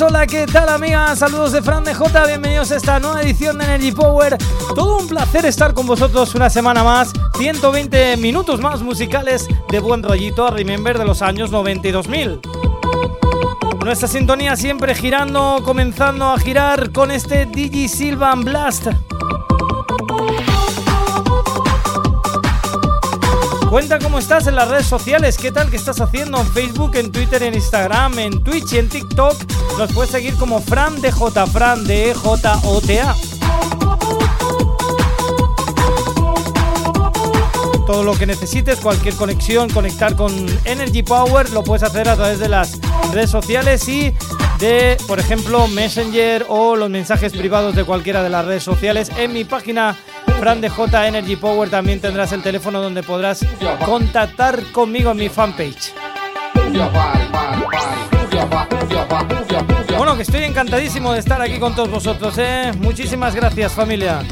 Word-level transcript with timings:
Hola, 0.00 0.26
¿qué 0.26 0.46
tal 0.46 0.68
amigas? 0.70 1.20
Saludos 1.20 1.52
de 1.52 1.62
Fran 1.62 1.84
de 1.84 1.94
J, 1.94 2.26
bienvenidos 2.26 2.72
a 2.72 2.76
esta 2.76 2.98
nueva 2.98 3.22
edición 3.22 3.58
de 3.58 3.64
Energy 3.64 3.92
Power. 3.92 4.36
Todo 4.74 4.98
un 4.98 5.06
placer 5.06 5.46
estar 5.46 5.72
con 5.72 5.86
vosotros 5.86 6.34
una 6.34 6.50
semana 6.50 6.82
más, 6.82 7.12
120 7.38 8.16
minutos 8.16 8.60
más 8.60 8.82
musicales 8.82 9.46
de 9.68 9.78
buen 9.78 10.02
rollito 10.02 10.48
a 10.48 10.50
Remember 10.50 10.98
de 10.98 11.04
los 11.04 11.22
años 11.22 11.52
92.000. 11.52 12.40
Nuestra 13.84 14.08
sintonía 14.08 14.56
siempre 14.56 14.96
girando, 14.96 15.62
comenzando 15.64 16.26
a 16.26 16.38
girar 16.40 16.90
con 16.90 17.12
este 17.12 17.46
Digi 17.46 17.88
Silvan 17.88 18.42
Blast. 18.42 18.88
Cuenta 23.70 23.98
cómo 23.98 24.18
estás 24.18 24.46
en 24.46 24.54
las 24.54 24.68
redes 24.68 24.86
sociales, 24.86 25.36
qué 25.36 25.50
tal 25.50 25.68
que 25.68 25.76
estás 25.76 26.00
haciendo 26.00 26.40
en 26.40 26.46
Facebook, 26.46 26.94
en 26.94 27.10
Twitter, 27.10 27.42
en 27.42 27.54
Instagram, 27.54 28.18
en 28.18 28.42
Twitch 28.42 28.72
y 28.72 28.78
en 28.78 28.88
TikTok. 28.88 29.36
Nos 29.78 29.92
puedes 29.92 30.10
seguir 30.10 30.34
como 30.36 30.60
Fran 30.60 31.00
de 31.00 31.10
J, 31.10 31.46
Fran 31.46 31.84
de 31.84 32.14
J 32.14 32.60
O 32.64 32.80
T 32.80 33.00
A. 33.00 33.14
Todo 37.86 38.02
lo 38.02 38.14
que 38.14 38.24
necesites, 38.24 38.80
cualquier 38.80 39.14
conexión, 39.14 39.68
conectar 39.68 40.16
con 40.16 40.32
Energy 40.64 41.02
Power, 41.02 41.50
lo 41.50 41.62
puedes 41.62 41.82
hacer 41.82 42.08
a 42.08 42.16
través 42.16 42.38
de 42.38 42.48
las 42.48 42.78
redes 43.12 43.30
sociales 43.30 43.86
y 43.88 44.14
de, 44.58 44.96
por 45.06 45.20
ejemplo, 45.20 45.68
Messenger 45.68 46.46
o 46.48 46.76
los 46.76 46.88
mensajes 46.88 47.32
privados 47.32 47.74
de 47.74 47.84
cualquiera 47.84 48.22
de 48.22 48.30
las 48.30 48.44
redes 48.46 48.62
sociales 48.62 49.10
en 49.18 49.32
mi 49.32 49.44
página 49.44 49.96
Fran 50.38 50.60
de 50.60 50.68
J 50.68 51.08
Energy 51.08 51.36
Power 51.36 51.68
también 51.68 52.00
tendrás 52.00 52.32
el 52.32 52.42
teléfono 52.42 52.80
donde 52.80 53.02
podrás 53.02 53.44
contactar 53.84 54.62
conmigo 54.72 55.10
en 55.10 55.16
mi 55.16 55.28
fanpage. 55.28 55.92
Bueno, 59.96 60.16
que 60.16 60.22
estoy 60.22 60.44
encantadísimo 60.44 61.12
de 61.12 61.20
estar 61.20 61.40
aquí 61.40 61.58
con 61.58 61.74
todos 61.74 61.90
vosotros, 61.90 62.36
¿eh? 62.38 62.72
Muchísimas 62.78 63.34
gracias, 63.34 63.72
familia. 63.72 64.22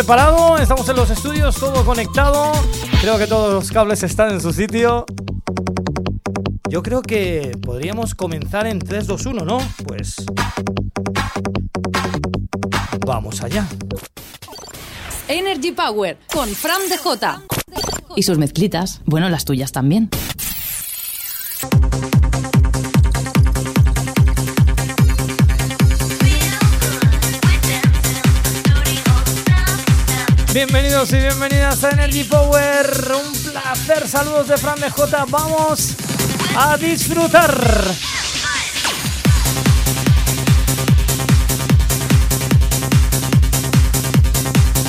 Preparado, 0.00 0.56
estamos 0.56 0.88
en 0.88 0.96
los 0.96 1.10
estudios, 1.10 1.56
todo 1.56 1.84
conectado. 1.84 2.52
Creo 3.02 3.18
que 3.18 3.26
todos 3.26 3.52
los 3.52 3.70
cables 3.70 4.02
están 4.02 4.30
en 4.30 4.40
su 4.40 4.50
sitio. 4.50 5.04
Yo 6.70 6.82
creo 6.82 7.02
que 7.02 7.54
podríamos 7.60 8.14
comenzar 8.14 8.66
en 8.66 8.78
3, 8.78 9.06
2, 9.06 9.26
1, 9.26 9.44
¿no? 9.44 9.58
Pues... 9.86 10.24
vamos 13.04 13.42
allá. 13.42 13.68
Energy 15.28 15.72
Power 15.72 16.16
con 16.32 16.48
Fran 16.48 16.80
DJ. 16.88 17.40
Y 18.16 18.22
sus 18.22 18.38
mezclitas, 18.38 19.02
bueno, 19.04 19.28
las 19.28 19.44
tuyas 19.44 19.70
también. 19.70 20.08
Bienvenidos 30.62 31.10
y 31.14 31.16
bienvenidas 31.16 31.82
a 31.84 31.90
Energy 31.92 32.22
Power. 32.24 32.86
Un 33.14 33.32
placer. 33.32 34.06
Saludos 34.06 34.46
de 34.46 34.58
Fran 34.58 34.78
DJ. 34.78 35.24
Vamos 35.30 35.96
a 36.54 36.76
disfrutar. 36.76 37.50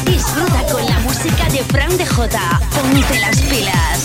Disfruta 0.03 0.65
con 0.73 0.85
la 0.85 0.99
música 0.99 1.47
de 1.49 1.63
Fran 1.63 1.97
DJ. 1.97 2.27
Ponte 2.75 3.19
las 3.21 3.39
pilas. 3.39 4.00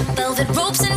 velvet 0.00 0.48
ropes 0.56 0.82
and 0.82 0.91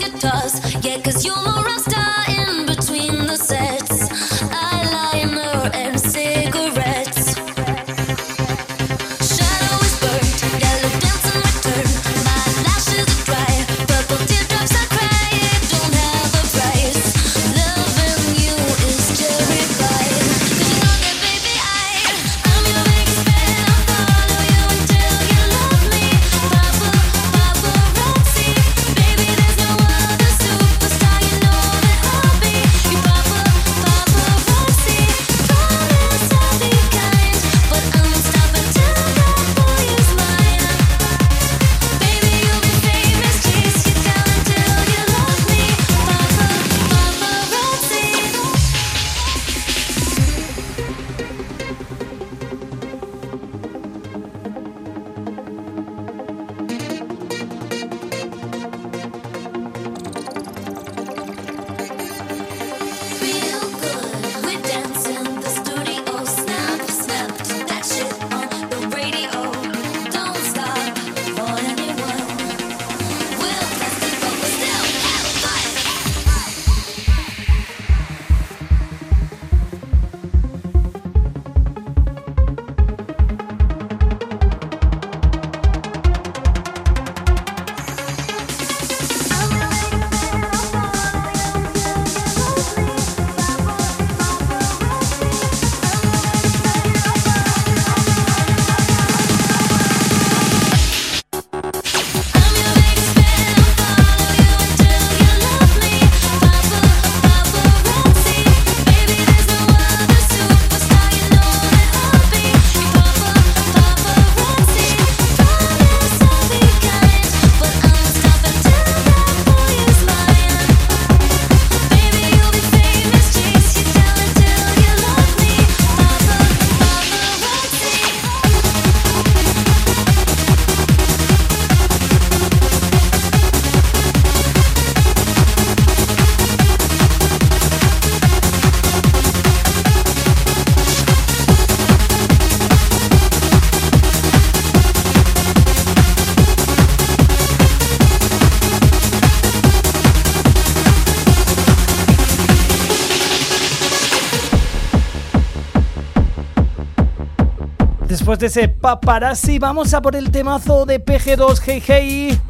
después 158.26 158.40
de 158.40 158.48
ese 158.48 158.70
paparazzi, 158.70 159.60
vamos 159.60 159.94
a 159.94 160.02
por 160.02 160.16
el 160.16 160.32
temazo 160.32 160.88
de 160.88 161.00
PG2 161.00 161.60
Hey 161.64 161.84
Hey. 161.86 162.42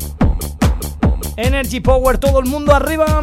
Energy 1.36 1.82
Power, 1.82 2.18
todo 2.18 2.40
el 2.40 2.46
mundo 2.46 2.74
arriba. 2.74 3.22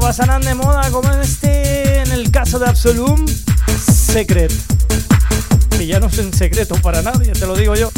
Pasarán 0.00 0.42
de 0.42 0.54
moda 0.54 0.90
como 0.90 1.10
este 1.12 2.00
en 2.00 2.12
el 2.12 2.30
caso 2.30 2.58
de 2.58 2.66
Absolum 2.66 3.24
Secret. 3.78 4.52
Que 5.70 5.86
ya 5.86 6.00
no 6.00 6.06
es 6.06 6.18
un 6.18 6.32
secreto 6.32 6.74
para 6.76 7.02
nadie, 7.02 7.32
te 7.32 7.46
lo 7.46 7.56
digo 7.56 7.74
yo. 7.74 7.90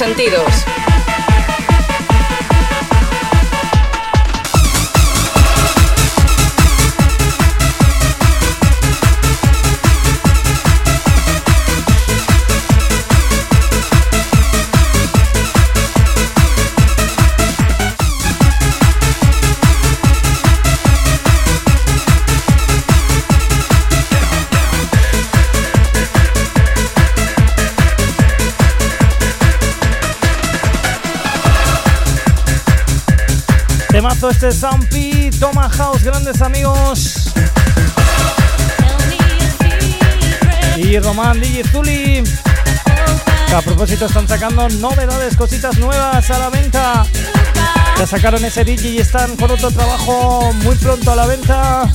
sentidos. 0.00 0.89
Temazo 34.20 34.30
este 34.30 34.52
Sampi, 34.52 35.30
Toma 35.40 35.66
House, 35.70 36.02
grandes 36.02 36.42
amigos. 36.42 37.32
Y 40.76 40.98
Román 40.98 41.40
DJ 41.40 41.64
Zuli. 41.64 42.22
A 43.56 43.62
propósito, 43.62 44.04
están 44.04 44.28
sacando 44.28 44.68
novedades, 44.68 45.34
cositas 45.36 45.78
nuevas 45.78 46.30
a 46.30 46.38
la 46.38 46.50
venta. 46.50 47.06
Ya 47.98 48.06
sacaron 48.06 48.44
ese 48.44 48.62
DJ 48.62 48.90
y 48.90 48.98
están 48.98 49.36
con 49.36 49.50
otro 49.52 49.70
trabajo 49.70 50.52
muy 50.64 50.76
pronto 50.76 51.12
a 51.12 51.16
la 51.16 51.26
venta. 51.26 51.90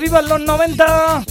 Vivan 0.00 0.28
los 0.28 0.40
90. 0.40 1.24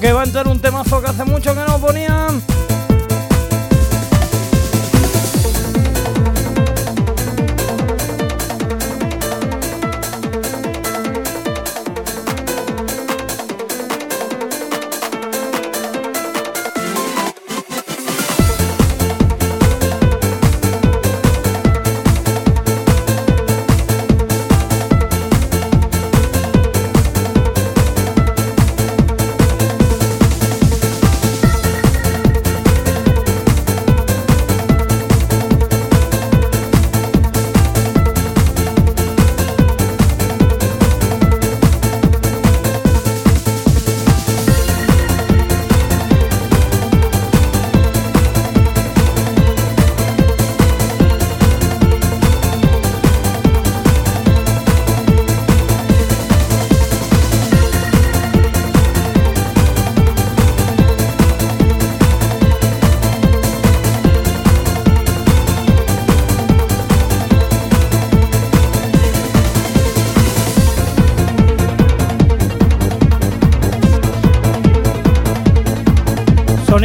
Que 0.00 0.12
va 0.12 0.22
a 0.22 0.24
entrar 0.24 0.48
un 0.48 0.58
temazo 0.58 1.02
que 1.02 1.08
hace 1.08 1.24
mucho 1.24 1.54
que 1.54 1.60
no 1.60 1.78
ponían. 1.78 2.51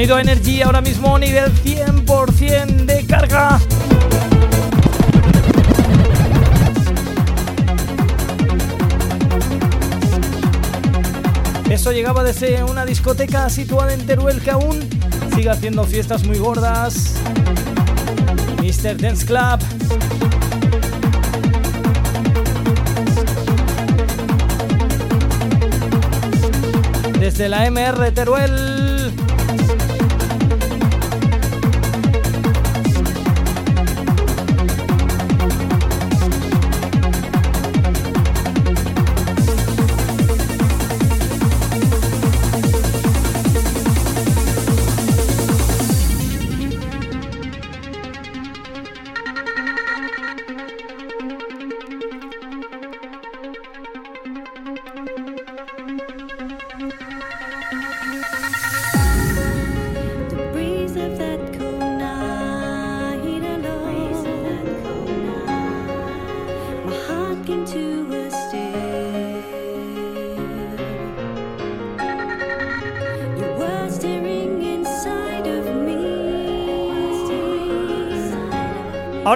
Sonido 0.08 0.20
Energy 0.20 0.62
ahora 0.62 0.80
mismo 0.80 1.20
nivel 1.20 1.52
100% 1.54 2.86
de 2.86 3.06
carga. 3.06 3.60
Eso 11.70 11.92
llegaba 11.92 12.24
desde 12.24 12.64
una 12.64 12.86
discoteca 12.86 13.50
situada 13.50 13.94
en 13.94 14.06
Teruel 14.06 14.40
que 14.40 14.52
aún 14.52 14.80
sigue 15.36 15.50
haciendo 15.50 15.84
fiestas 15.84 16.26
muy 16.26 16.38
gordas. 16.38 17.16
Mr. 18.62 18.96
Dance 18.96 19.26
Club. 19.26 19.60
Desde 27.20 27.50
la 27.50 27.70
MR 27.70 28.10
Teruel. 28.14 28.77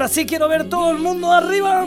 Ahora 0.01 0.11
sí 0.11 0.25
quiero 0.25 0.47
ver 0.47 0.67
todo 0.67 0.89
el 0.89 0.97
mundo 0.97 1.31
arriba. 1.31 1.85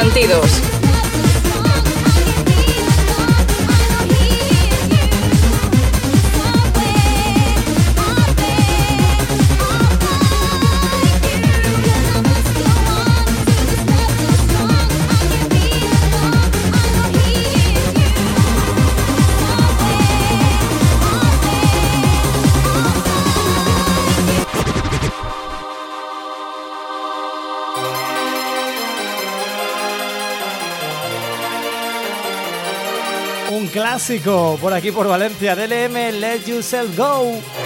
sentidos. 0.00 0.49
Por 34.60 34.72
aquí 34.72 34.90
por 34.92 35.06
Valencia. 35.06 35.54
DLM, 35.54 36.20
Let 36.20 36.46
Yourself 36.46 36.96
Go. 36.96 37.59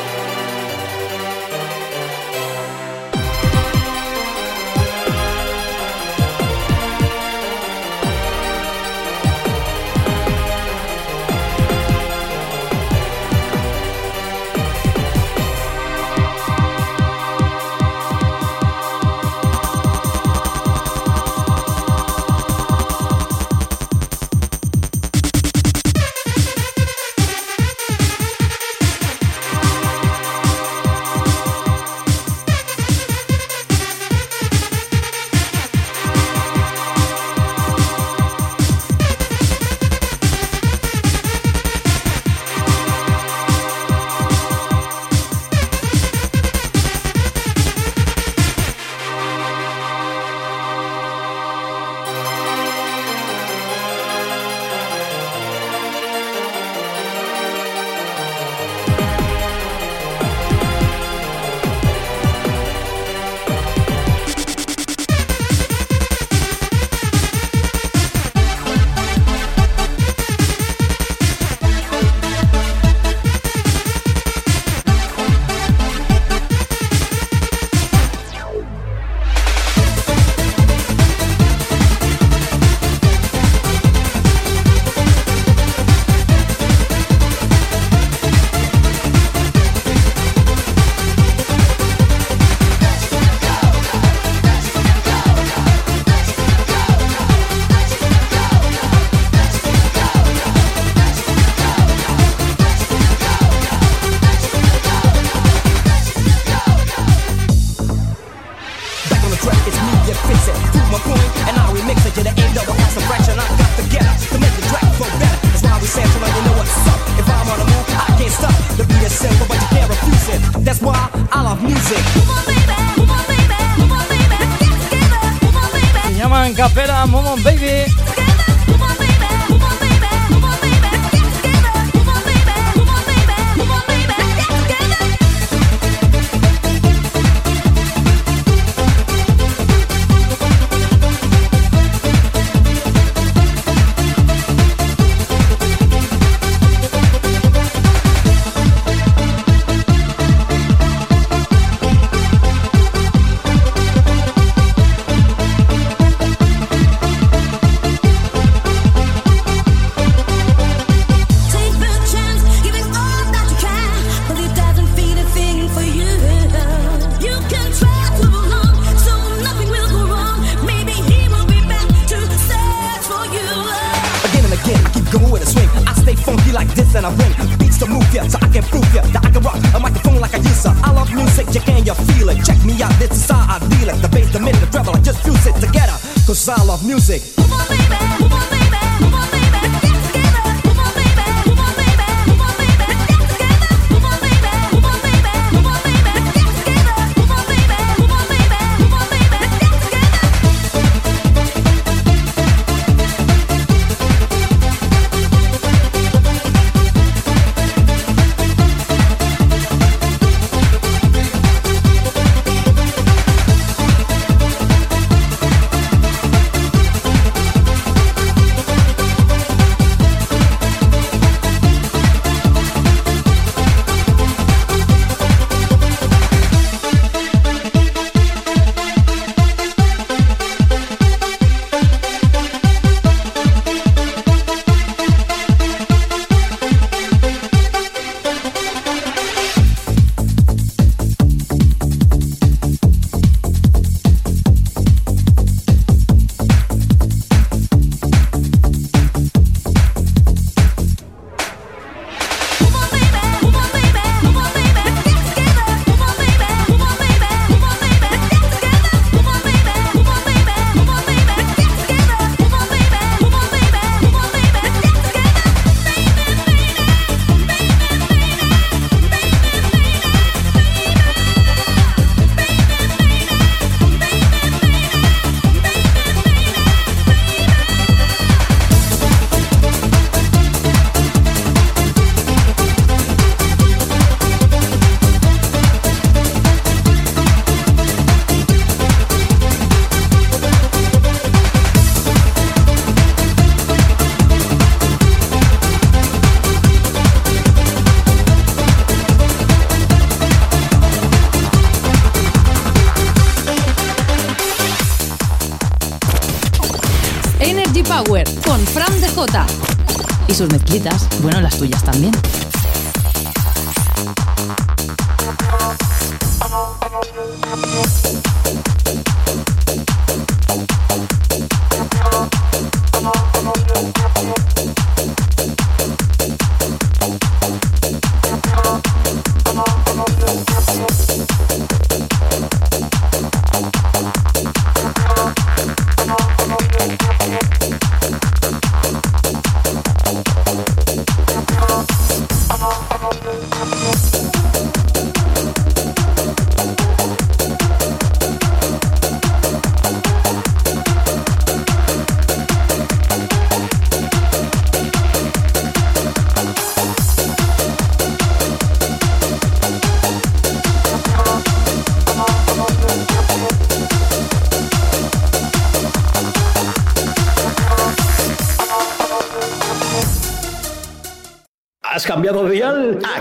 capela 126.65 127.07
Momon 127.07 127.37
Baby. 127.43 127.84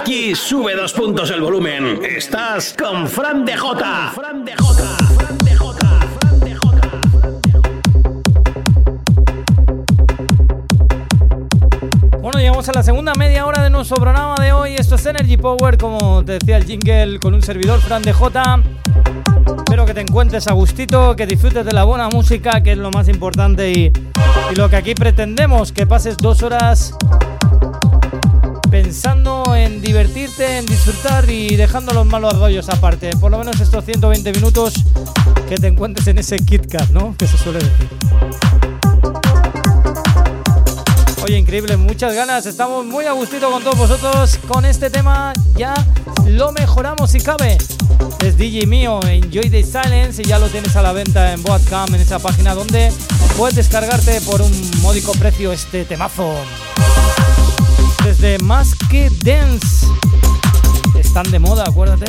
Aquí 0.04 0.36
sube 0.36 0.76
dos 0.76 0.92
puntos 0.92 1.32
el 1.32 1.40
volumen. 1.40 2.02
Estás 2.04 2.76
con 2.78 3.08
Fran 3.08 3.46
de 3.46 3.56
Jota. 3.56 4.12
Fran 4.14 4.44
de 4.44 4.54
Jota. 4.54 4.98
Fran 5.18 6.40
de. 6.42 6.58
Bueno, 12.20 12.38
llegamos 12.38 12.68
a 12.68 12.74
la 12.74 12.84
segunda 12.84 13.14
media 13.18 13.46
hora 13.46 13.64
de 13.64 13.70
nuestro 13.70 13.96
programa 13.96 14.36
de 14.44 14.52
hoy. 14.52 14.76
Esto 14.76 14.96
es 14.96 15.06
Energy 15.06 15.38
Power, 15.38 15.78
como 15.78 16.26
te 16.26 16.34
decía 16.34 16.58
el 16.58 16.66
jingle, 16.66 17.20
con 17.20 17.34
un 17.34 17.42
servidor 17.42 17.80
Fran 17.80 18.02
de 18.02 18.12
Jota. 18.12 18.62
Espero 19.56 19.86
que 19.86 19.94
te 19.94 20.02
encuentres 20.02 20.50
a 20.50 20.52
gustito, 20.52 21.16
que 21.16 21.26
disfrutes 21.26 21.64
de 21.64 21.72
la 21.72 21.86
buena 21.86 22.10
música, 22.10 22.62
que 22.62 22.74
es 22.74 22.78
lo 22.78 22.92
más 22.92 23.08
importante 23.08 23.72
y, 23.72 23.94
y 24.52 24.56
lo 24.56 24.70
que 24.70 24.76
aquí 24.76 24.96
pretendemos, 24.96 25.72
que 25.72 25.88
pases 25.88 26.18
dos 26.18 26.44
horas 26.44 26.94
pensando 28.74 29.56
en 29.56 29.84
divertirte, 29.84 30.58
en 30.58 30.66
disfrutar 30.66 31.30
y 31.30 31.56
dejando 31.56 31.94
los 31.94 32.08
malos 32.08 32.40
rollos 32.40 32.70
aparte. 32.70 33.12
Por 33.18 33.30
lo 33.30 33.38
menos 33.38 33.62
estos 33.62 33.86
120 33.86 34.34
minutos 34.34 34.74
que 35.48 35.58
te 35.58 35.68
encuentres 35.68 36.08
en 36.08 36.18
ese 36.18 36.38
KitKat, 36.38 36.90
¿no? 36.90 37.16
Que 37.16 37.28
se 37.28 37.38
suele 37.38 37.60
decir. 37.60 37.88
Oye, 41.24 41.38
increíble, 41.38 41.78
muchas 41.78 42.16
ganas. 42.16 42.48
Estamos 42.48 42.84
muy 42.84 43.06
a 43.06 43.12
gustito 43.12 43.52
con 43.52 43.62
todos 43.62 43.78
vosotros. 43.78 44.40
Con 44.48 44.66
este 44.66 44.90
tema 44.90 45.34
ya 45.56 45.76
lo 46.26 46.52
mejoramos 46.52 47.12
si 47.12 47.20
cabe. 47.20 47.60
Es 48.26 48.40
DJ 48.40 48.66
mío, 48.66 49.00
Enjoy 49.04 49.52
the 49.52 49.62
Silence 49.62 50.20
y 50.24 50.26
ya 50.26 50.40
lo 50.40 50.48
tienes 50.48 50.76
a 50.76 50.82
la 50.82 50.94
venta 50.94 51.32
en 51.32 51.44
Boatcam, 51.44 51.94
en 51.94 52.02
esa 52.02 52.18
página 52.18 52.56
donde 52.56 52.92
puedes 53.38 53.56
descargarte 53.56 54.20
por 54.22 54.42
un 54.42 54.52
módico 54.82 55.12
precio 55.12 55.54
este 55.54 55.86
temazo 55.86 56.34
desde 58.18 58.38
Más 58.44 58.76
que 58.90 59.10
Dance. 59.10 59.88
Están 61.00 61.30
de 61.32 61.40
moda, 61.40 61.64
acuérdate. 61.68 62.06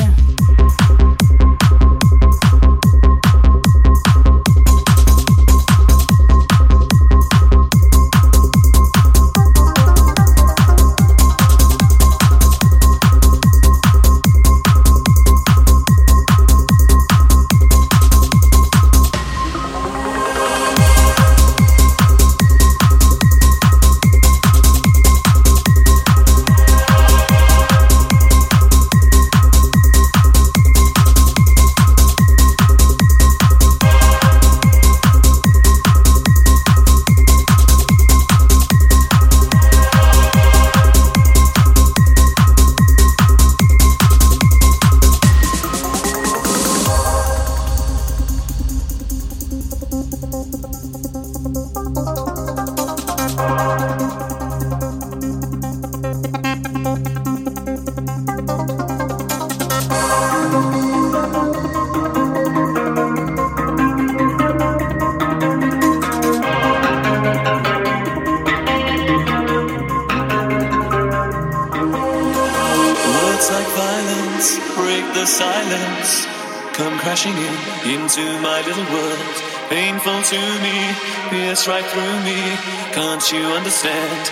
Right 81.66 81.84
through 81.86 82.20
me. 82.24 82.56
Can't 82.92 83.32
you 83.32 83.38
understand? 83.38 84.23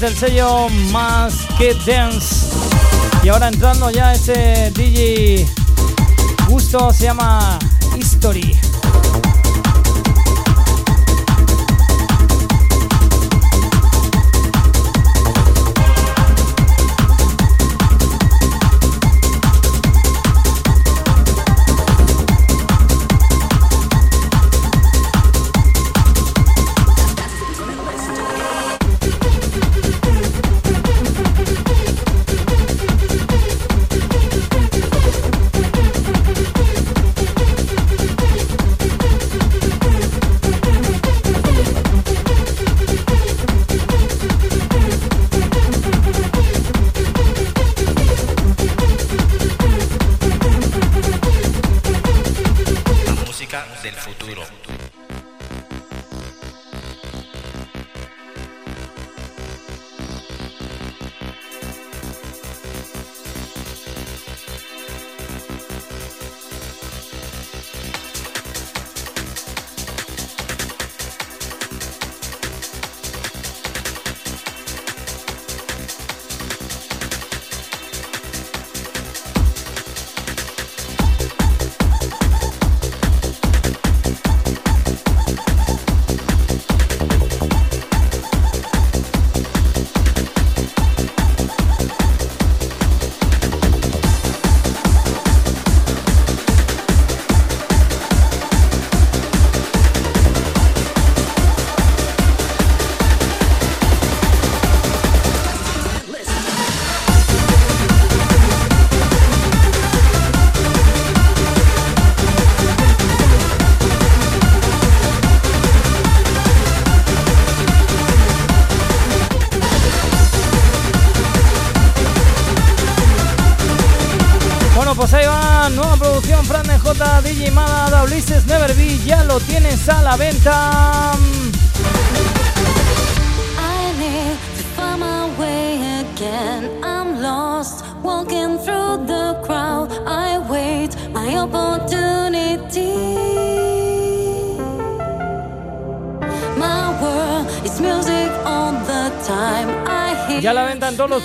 El 0.00 0.16
sello 0.16 0.70
Más 0.90 1.34
que 1.58 1.74
Dance. 1.86 2.46
Y 3.22 3.28
ahora 3.28 3.48
entrando 3.48 3.90
ya 3.90 4.14
ese 4.14 4.70
DJ 4.74 5.46
gusto 6.48 6.90
se 6.94 7.04
llama 7.04 7.58
History. 7.94 8.58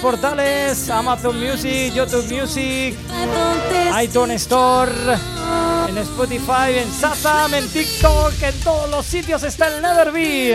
portales 0.02 0.90
Amazon 0.90 1.40
Music, 1.40 1.94
YouTube 1.94 2.26
Music, 2.30 2.96
iTunes 4.02 4.42
Store, 4.42 4.92
en 5.88 5.98
Spotify, 5.98 6.78
en 6.78 6.92
Sazam, 6.92 7.54
en 7.54 7.68
TikTok, 7.70 8.34
en 8.42 8.60
todos 8.62 8.90
los 8.90 9.06
sitios 9.06 9.44
está 9.44 9.68
el 9.68 9.82
Neverby. 9.82 10.54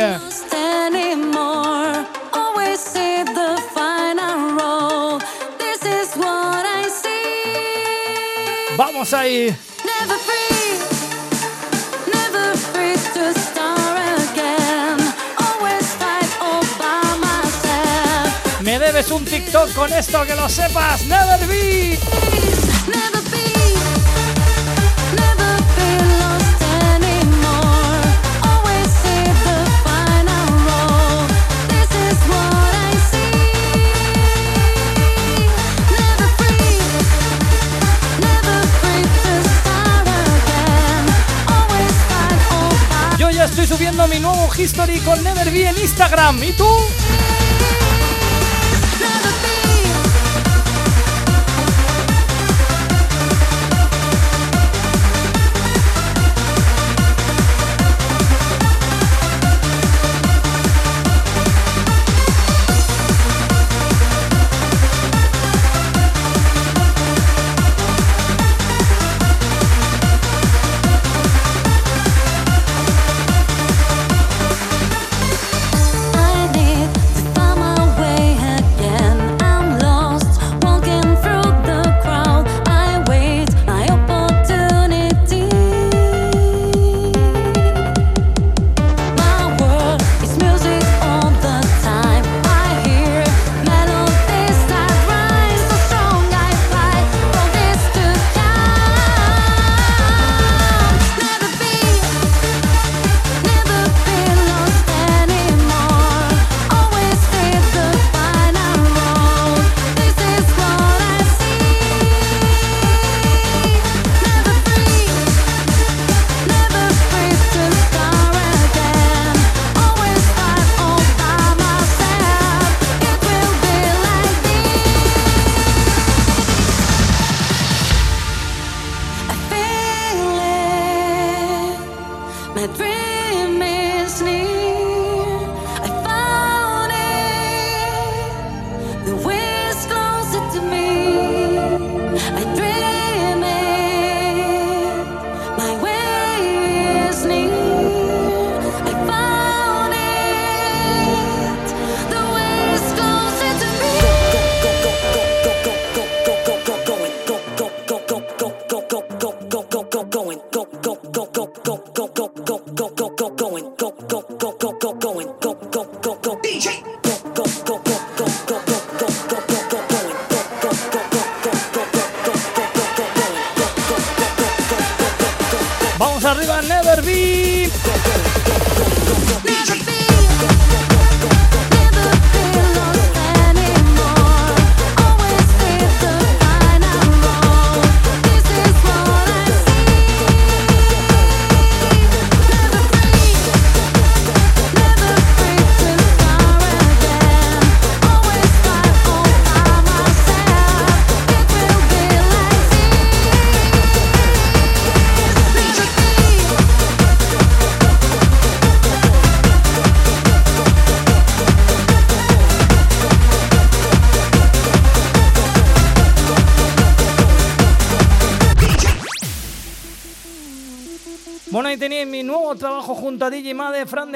Vamos 8.76 9.12
ahí. 9.12 9.54
haces 19.02 19.12
un 19.12 19.24
TikTok 19.24 19.72
con 19.74 19.92
esto, 19.92 20.24
que 20.26 20.34
lo 20.34 20.48
sepas, 20.48 21.06
never 21.06 21.46
be. 21.46 21.98
Yo 43.18 43.30
ya 43.30 43.44
estoy 43.44 43.66
subiendo 43.66 44.06
mi 44.08 44.18
nuevo 44.18 44.48
history 44.56 44.98
con 45.00 45.22
Never 45.22 45.50
be 45.50 45.68
en 45.68 45.78
Instagram. 45.78 46.42
¿Y 46.42 46.52
tú? 46.52 46.66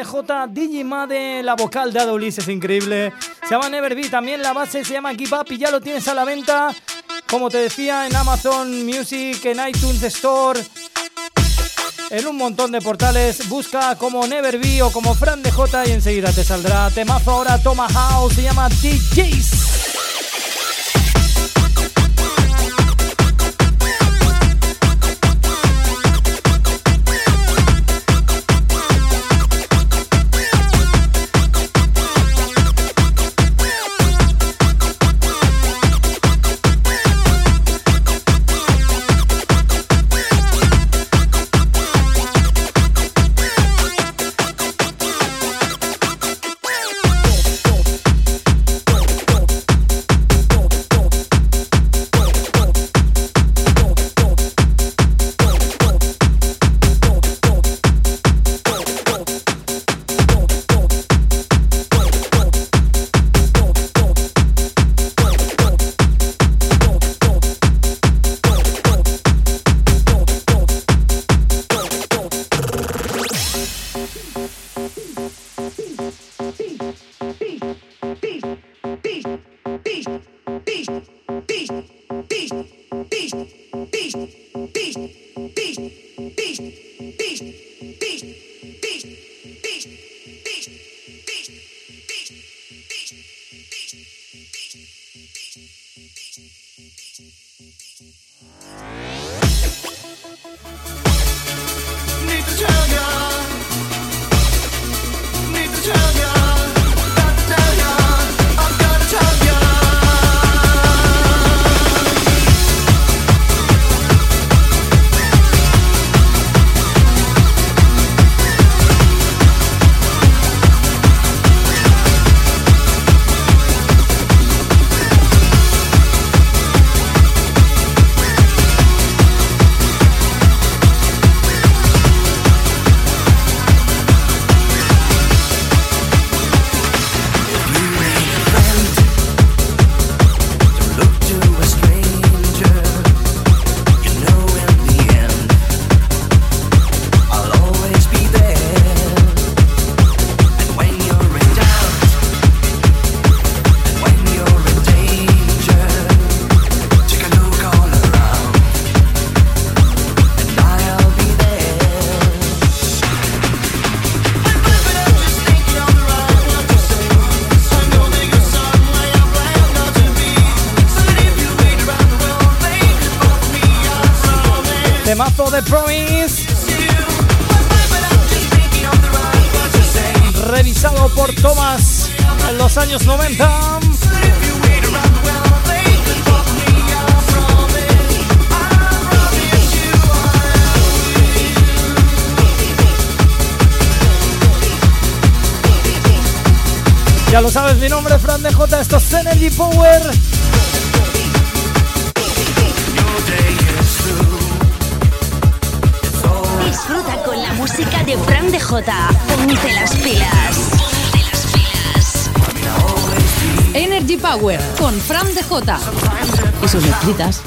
MJ, 0.06 0.46
Digimade, 0.50 1.42
la 1.42 1.54
vocal 1.54 1.92
de 1.92 2.04
Ulises, 2.10 2.46
increíble. 2.48 3.12
Se 3.42 3.50
llama 3.50 3.68
Neverby, 3.68 4.08
también 4.08 4.42
la 4.42 4.52
base 4.52 4.84
se 4.84 4.92
llama 4.92 5.14
Keep 5.14 5.32
Up 5.32 5.46
y 5.50 5.58
ya 5.58 5.70
lo 5.70 5.80
tienes 5.80 6.06
a 6.08 6.14
la 6.14 6.24
venta, 6.24 6.72
como 7.28 7.50
te 7.50 7.58
decía, 7.58 8.06
en 8.06 8.14
Amazon 8.14 8.86
Music, 8.86 9.44
en 9.44 9.68
iTunes 9.68 10.02
Store, 10.02 10.60
en 12.10 12.26
un 12.26 12.36
montón 12.36 12.72
de 12.72 12.80
portales. 12.80 13.48
Busca 13.48 13.96
como 13.96 14.26
Neverby 14.26 14.80
o 14.82 14.92
como 14.92 15.14
Fran 15.14 15.42
DJ 15.42 15.88
y 15.88 15.92
enseguida 15.92 16.32
te 16.32 16.44
saldrá. 16.44 16.90
Temazo 16.90 17.32
ahora, 17.32 17.60
Toma 17.60 17.88
House, 17.88 18.34
se 18.34 18.42
llama 18.42 18.68
DJs. 18.68 19.85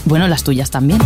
Bueno, 0.06 0.28
las 0.30 0.44
tuyas 0.44 0.72
también. 0.72 1.00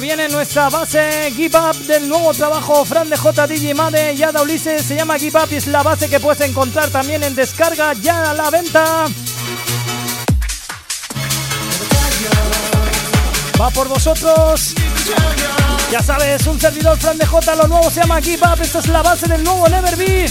Viene 0.00 0.28
nuestra 0.28 0.68
base 0.68 1.32
Give 1.34 1.58
Up 1.58 1.76
del 1.86 2.08
nuevo 2.08 2.32
trabajo 2.34 2.84
Fran 2.84 3.08
de 3.08 3.16
J, 3.16 3.46
DJ 3.46 3.74
Made 3.74 4.14
y 4.14 4.22
Ada 4.22 4.42
Ulises. 4.42 4.82
Se 4.82 4.94
llama 4.94 5.18
Give 5.18 5.38
Up 5.38 5.48
y 5.50 5.56
es 5.56 5.66
la 5.66 5.82
base 5.82 6.08
que 6.08 6.20
puedes 6.20 6.40
encontrar 6.48 6.90
también 6.90 7.22
en 7.24 7.34
descarga 7.34 7.92
ya 7.94 8.30
a 8.30 8.34
la 8.34 8.50
venta. 8.50 9.06
Va 13.60 13.70
por 13.70 13.88
vosotros. 13.88 14.74
Ya 15.90 16.02
sabes, 16.02 16.46
un 16.46 16.60
servidor 16.60 16.98
Fran 16.98 17.18
de 17.18 17.26
J, 17.26 17.54
lo 17.54 17.66
nuevo 17.66 17.90
se 17.90 18.00
llama 18.00 18.20
Give 18.20 18.46
Up. 18.46 18.60
Esta 18.60 18.80
es 18.80 18.88
la 18.88 19.02
base 19.02 19.26
del 19.26 19.42
nuevo 19.42 19.68
Never 19.68 19.96
Be. 19.96 20.30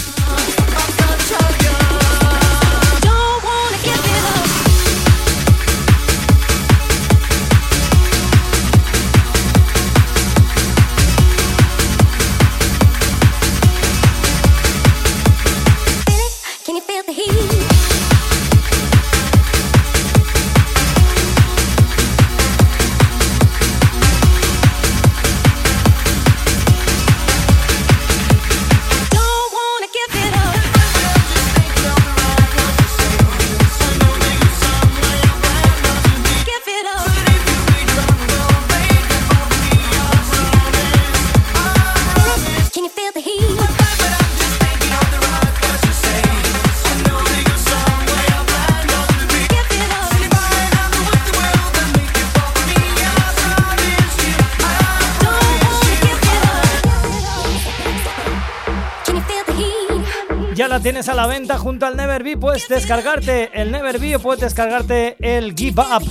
Tienes 61.48 61.54
a 61.54 61.54
la 61.54 61.54
venta 61.54 61.58
junto 61.58 61.86
al 61.86 61.96
Never 61.96 62.22
Be. 62.22 62.36
Puedes 62.36 62.68
descargarte 62.68 63.50
el 63.54 63.70
Never 63.70 63.98
Be 63.98 64.16
o 64.16 64.18
puedes 64.18 64.40
descargarte 64.40 65.16
el 65.20 65.54
Give 65.54 65.80
Up. 65.80 66.04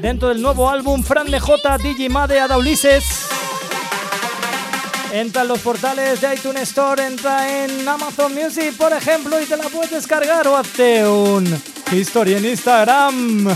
Dentro 0.00 0.28
del 0.28 0.40
nuevo 0.40 0.68
álbum 0.68 1.02
Fran 1.02 1.26
DJ 1.26 2.08
Made, 2.08 2.40
Ada 2.40 2.56
Ulises. 2.58 3.04
Entra 5.12 5.42
en 5.42 5.48
los 5.48 5.58
portales 5.60 6.20
de 6.20 6.34
iTunes 6.34 6.62
Store, 6.62 7.04
entra 7.04 7.64
en 7.64 7.88
Amazon 7.88 8.32
Music, 8.32 8.76
por 8.76 8.92
ejemplo, 8.92 9.40
y 9.40 9.44
te 9.44 9.56
la 9.56 9.68
puedes 9.68 9.90
descargar 9.90 10.46
o 10.46 10.56
hazte 10.56 11.06
un 11.06 11.46
historia 11.92 12.38
en 12.38 12.44
Instagram. 12.46 13.48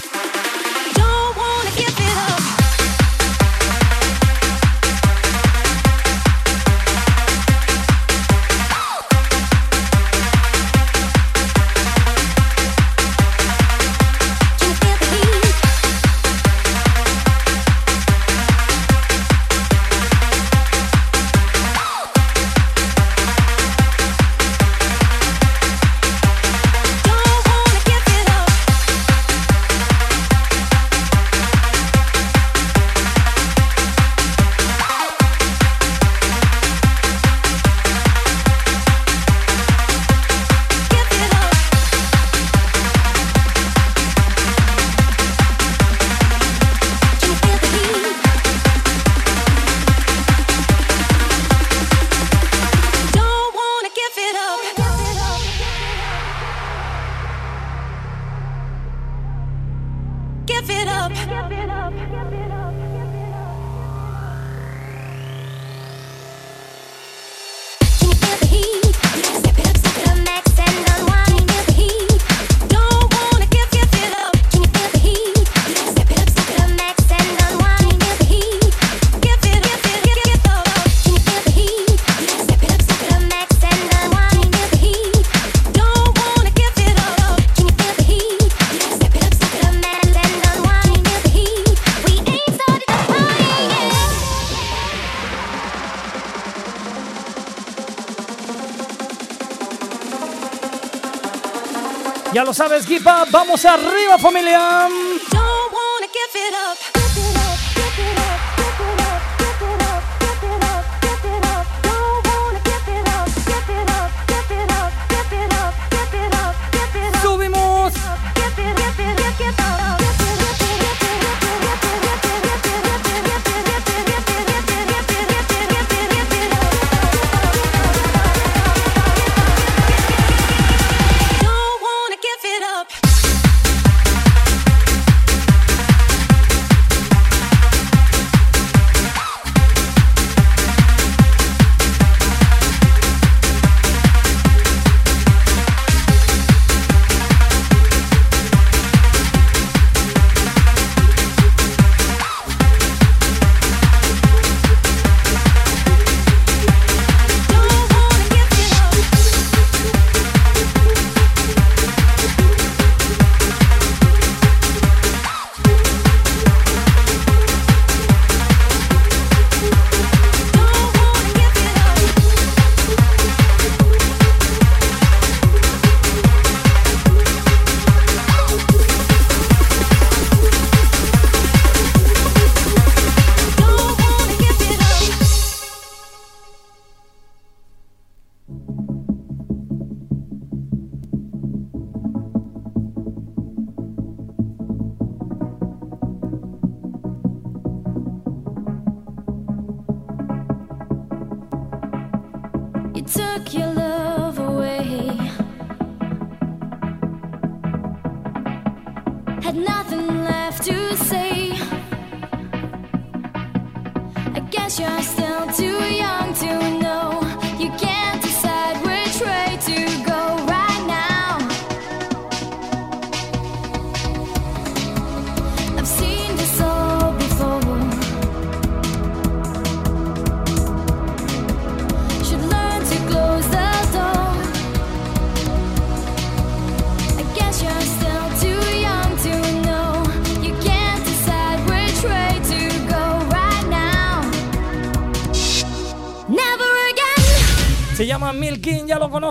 sabes, 102.69 102.87
Vamos 103.31 103.65
arriba, 103.67 104.19
familia. 104.19 104.89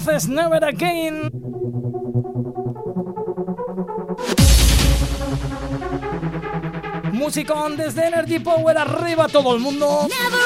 Never 0.05 0.65
Again. 0.65 1.31
Musicón 7.13 7.77
desde 7.77 8.07
Energy 8.07 8.39
Power 8.39 8.77
arriba 8.77 9.29
todo 9.29 9.55
el 9.55 9.61
mundo. 9.61 10.07
Never 10.09 10.42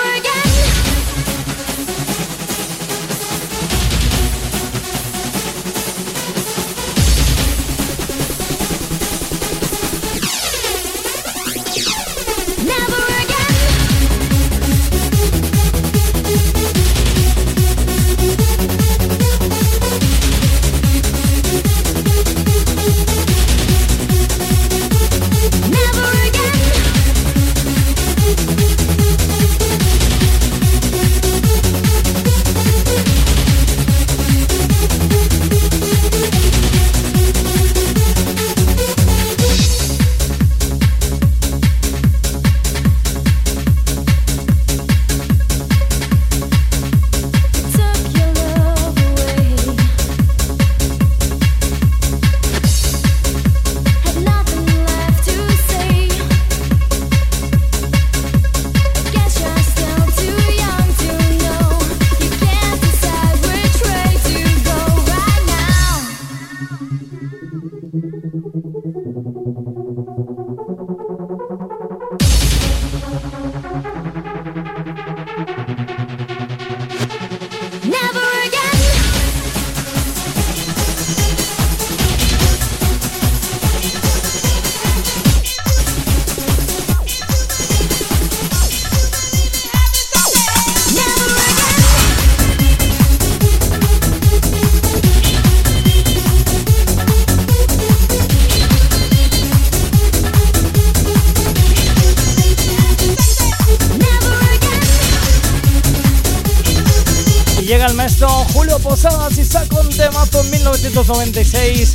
96 111.07 111.93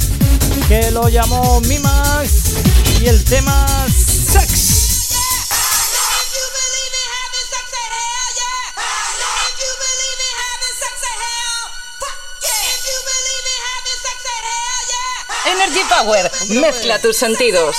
que 0.68 0.90
lo 0.90 1.08
llamó 1.08 1.60
Mimax 1.62 2.54
y 3.02 3.08
el 3.08 3.22
tema 3.24 3.86
Sex. 3.88 5.12
Energy 15.44 15.80
Power, 15.90 16.30
mezcla 16.48 16.98
tus 17.00 17.16
sentidos. 17.16 17.76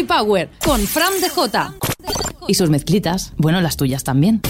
Energy 0.00 0.04
Power 0.04 0.48
con 0.64 0.80
Fran 0.86 1.12
DJ. 1.20 1.76
Y 2.48 2.54
sus 2.54 2.70
mezclitas, 2.70 3.32
bueno, 3.36 3.60
las 3.60 3.76
tuyas 3.76 4.02
también. 4.02 4.40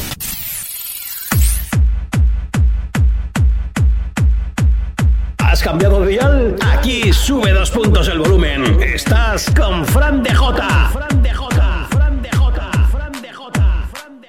¿Has 5.39 5.63
cambiado 5.63 6.03
de 6.03 6.13
dial? 6.13 6.57
Aquí 6.61 7.13
sube 7.13 7.53
dos 7.53 7.71
puntos 7.71 8.07
el 8.09 8.19
volumen. 8.19 8.81
Estás 8.83 9.51
con 9.51 9.85
Fran 9.87 10.23
de 10.23 10.35
Jota. 10.35 10.91
Fran 10.93 11.23
de 11.23 11.33
Jota. 11.33 11.87
Fran 11.91 12.23
de 12.23 12.31
Jota. 12.31 12.71
Fran 12.91 13.23
de 13.23 13.33
Jota. 13.33 13.89
Fran 13.93 14.21
de 14.21 14.29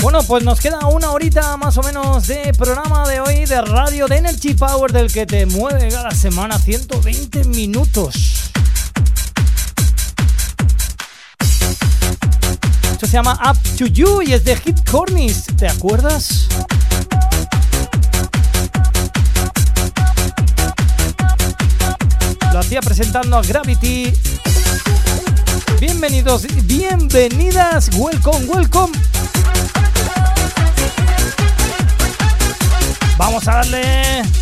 Bueno, 0.00 0.22
pues 0.22 0.44
nos 0.44 0.60
queda 0.60 0.86
una 0.86 1.10
horita 1.10 1.56
más 1.56 1.76
o 1.76 1.82
menos 1.82 2.28
de 2.28 2.52
programa 2.56 3.08
de 3.08 3.20
hoy 3.20 3.46
de 3.46 3.62
radio 3.62 4.06
de 4.06 4.18
Energy 4.18 4.54
Power 4.54 4.92
del 4.92 5.12
que 5.12 5.26
te 5.26 5.46
mueve 5.46 5.88
cada 5.88 6.12
semana 6.12 6.58
120 6.58 7.44
minutos. 7.44 8.29
Se 13.10 13.16
llama 13.16 13.40
Up 13.50 13.58
to 13.76 13.86
You 13.86 14.22
y 14.22 14.34
es 14.34 14.44
de 14.44 14.54
Hit 14.54 14.88
Cornies, 14.88 15.44
¿te 15.56 15.66
acuerdas? 15.66 16.46
Lo 22.52 22.60
hacía 22.60 22.80
presentando 22.80 23.36
a 23.36 23.42
Gravity. 23.42 24.12
Bienvenidos, 25.80 26.46
bienvenidas, 26.66 27.90
welcome, 27.96 28.46
welcome. 28.46 28.96
Vamos 33.18 33.48
a 33.48 33.54
darle. 33.54 34.39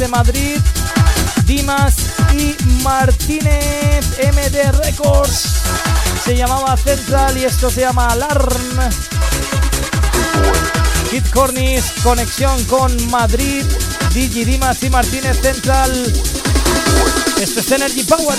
Desde 0.00 0.12
Madrid, 0.12 0.58
Dimas 1.44 1.94
y 2.32 2.56
Martínez 2.82 4.06
MD 4.32 4.72
Records. 4.82 5.44
Se 6.24 6.34
llamaba 6.34 6.74
Central 6.78 7.36
y 7.36 7.44
esto 7.44 7.70
se 7.70 7.82
llama 7.82 8.06
Alarm. 8.06 8.78
Kid 11.10 11.24
Cornish, 11.34 12.02
conexión 12.02 12.64
con 12.64 13.10
Madrid, 13.10 13.62
Digi 14.14 14.44
Dimas 14.44 14.82
y 14.84 14.88
Martínez 14.88 15.38
Central. 15.42 15.92
Esto 17.38 17.60
es 17.60 17.70
Energy 17.70 18.02
Power. 18.04 18.38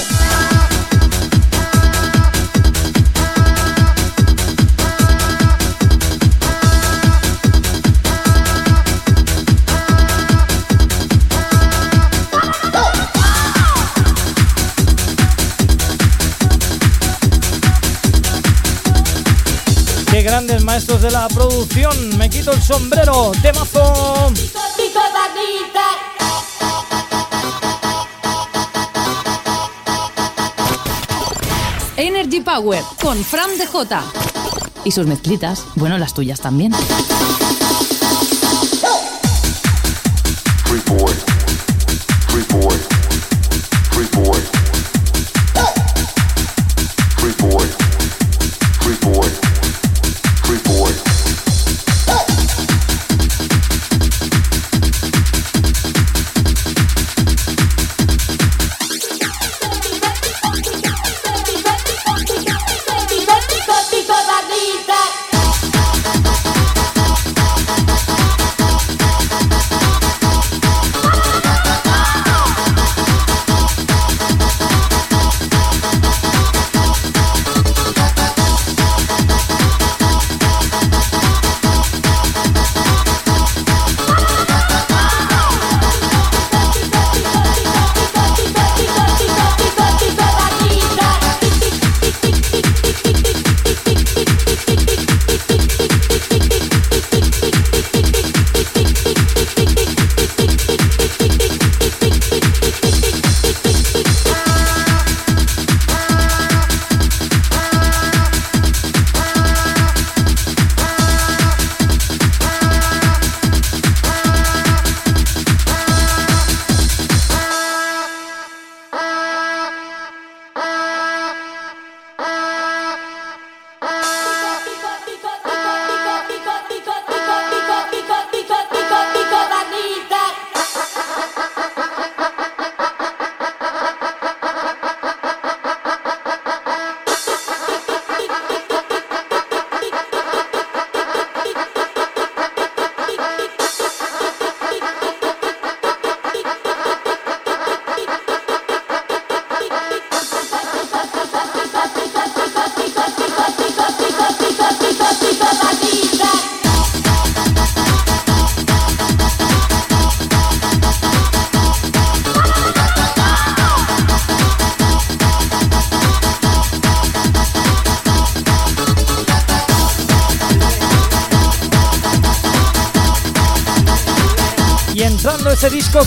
Grandes 20.46 20.64
maestros 20.64 21.02
de 21.02 21.12
la 21.12 21.28
producción. 21.28 22.18
Me 22.18 22.30
quito 22.30 22.52
el 22.52 22.62
sombrero. 22.62 23.32
Temazo. 23.42 24.34
Energy 31.96 32.40
Power 32.42 32.84
con 33.02 33.24
Fran 33.24 33.52
DJ. 33.52 34.00
Y 34.84 34.92
sus 34.92 35.06
mezclitas, 35.06 35.64
bueno, 35.76 36.00
las 36.00 36.14
tuyas 36.14 36.40
también. 36.40 36.74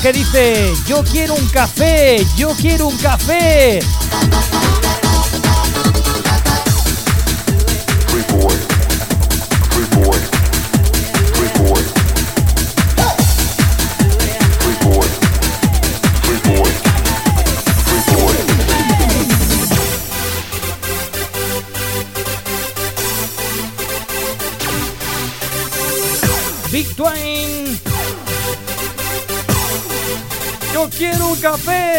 Que 0.04 0.12
dice, 0.12 0.74
yo 0.86 1.02
quiero 1.02 1.32
un 1.32 1.48
café, 1.48 2.26
yo 2.36 2.50
quiero 2.60 2.88
un 2.88 2.96
café. 2.98 3.80
Café. 31.44 31.93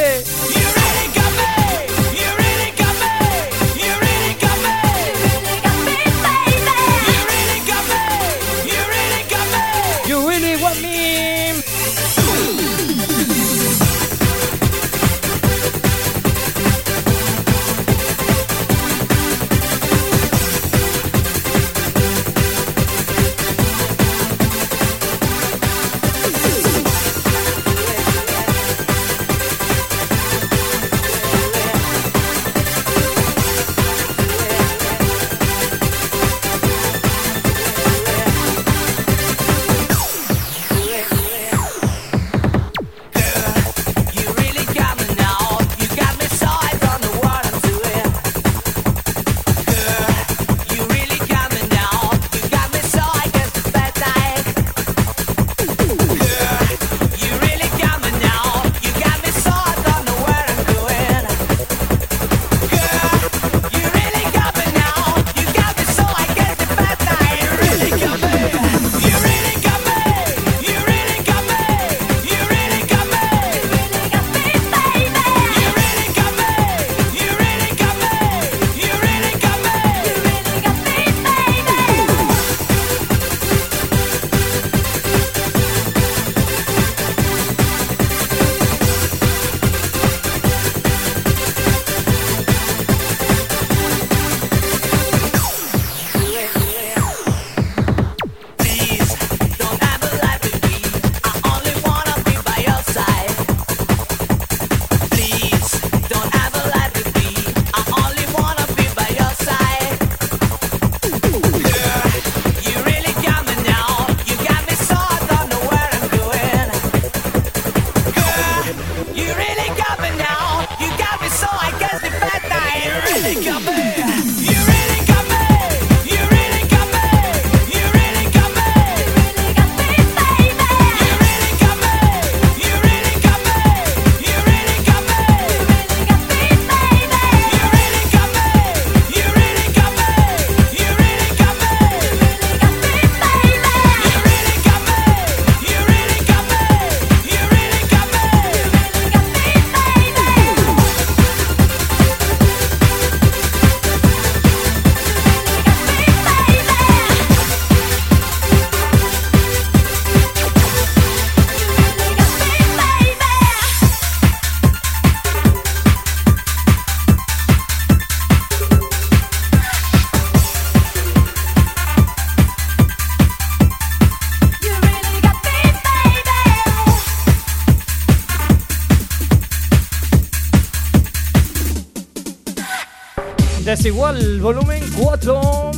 igual 183.86 184.40
volumen 184.40 184.84
4. 184.98 185.72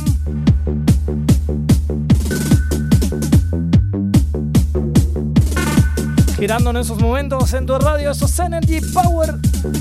Girando 6.38 6.70
en 6.70 6.76
esos 6.76 6.98
momentos 7.00 7.52
en 7.52 7.66
tu 7.66 7.78
radio, 7.78 8.10
eso 8.12 8.26
es 8.26 8.38
Energy 8.38 8.80
Power. 8.80 9.34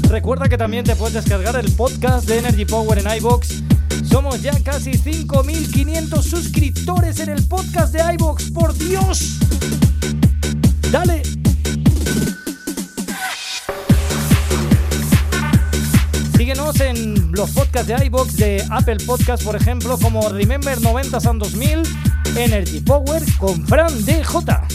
Recuerda 0.10 0.50
que 0.50 0.58
también 0.58 0.84
te 0.84 0.96
puedes 0.96 1.14
descargar 1.14 1.56
el 1.56 1.72
podcast 1.72 2.28
de 2.28 2.40
Energy 2.40 2.66
Power 2.66 2.98
en 3.00 3.16
iBox. 3.18 3.64
Somos 4.10 4.42
ya 4.42 4.58
casi 4.64 4.92
5.500 4.92 6.22
suscriptores 6.22 7.20
en 7.20 7.30
el 7.30 7.48
podcast 7.48 7.94
de 7.94 8.14
iBox, 8.14 8.52
por 8.52 8.74
Dios. 8.74 9.38
Dale. 10.92 11.27
los 17.48 17.56
podcasts 17.56 17.88
de 17.88 18.06
iBox 18.06 18.36
de 18.38 18.66
Apple 18.70 18.98
Podcast, 19.06 19.44
por 19.44 19.56
ejemplo, 19.56 19.98
como 19.98 20.28
Remember 20.30 20.80
90 20.82 21.18
and 21.30 21.42
2000, 21.42 21.84
Energy 22.36 22.80
Power 22.82 23.22
con 23.38 23.66
Fran 23.68 24.06
DJ. 24.06 24.67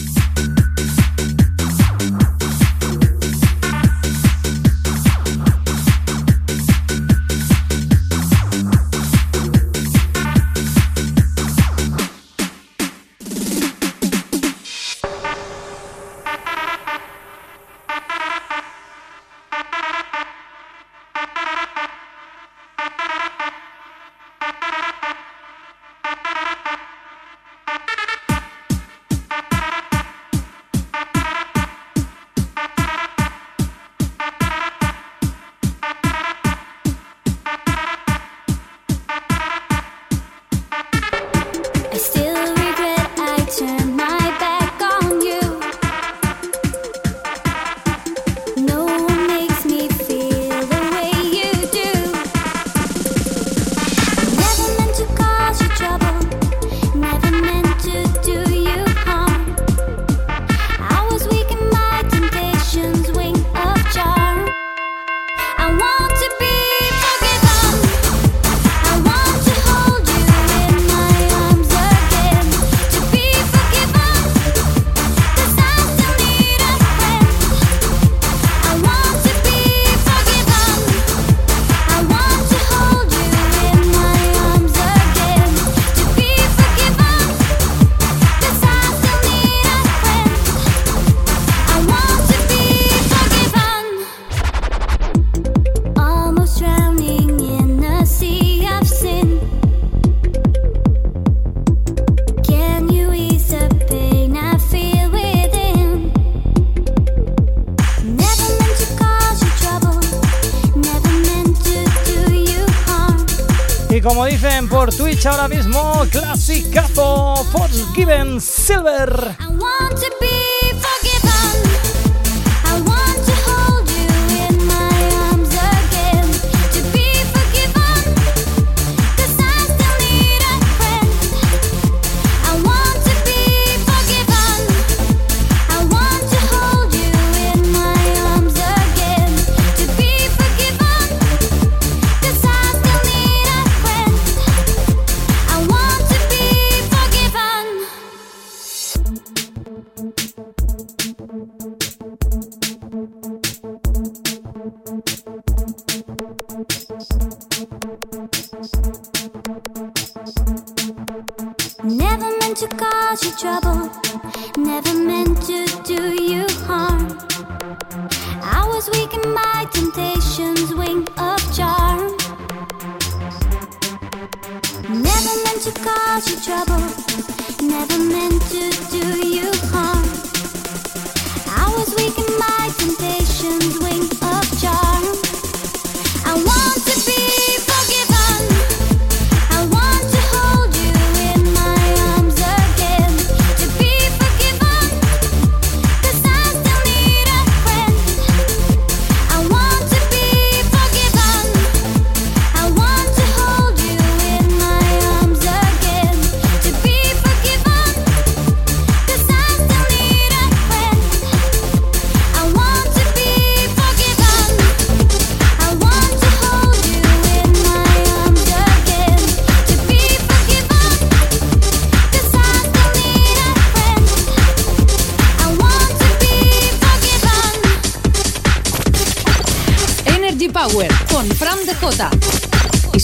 ahora 115.25 115.47
mismo 115.47 116.05
clasicazo 116.11 117.35
Force 117.51 117.85
Given 117.95 118.41
Silver. 118.41 119.42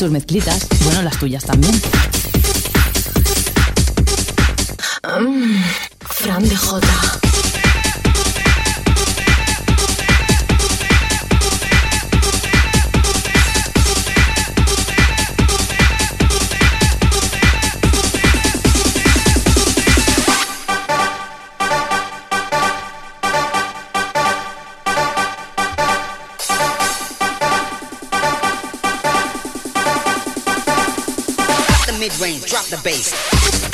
tus 0.10 0.14
mezclitas, 0.14 0.68
bueno, 0.86 1.04
las 1.04 1.20
tuyas 1.20 1.44
también. 1.44 1.79
drop 32.38 32.66
the 32.66 32.80
bass. 32.84 33.69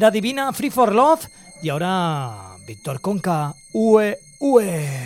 Era 0.00 0.10
Divina, 0.10 0.50
Free 0.54 0.70
for 0.70 0.94
Love. 0.94 1.28
Y 1.60 1.68
ahora 1.68 2.56
Víctor 2.66 3.02
Conca, 3.02 3.54
UE, 3.74 4.18
UE. 4.38 4.99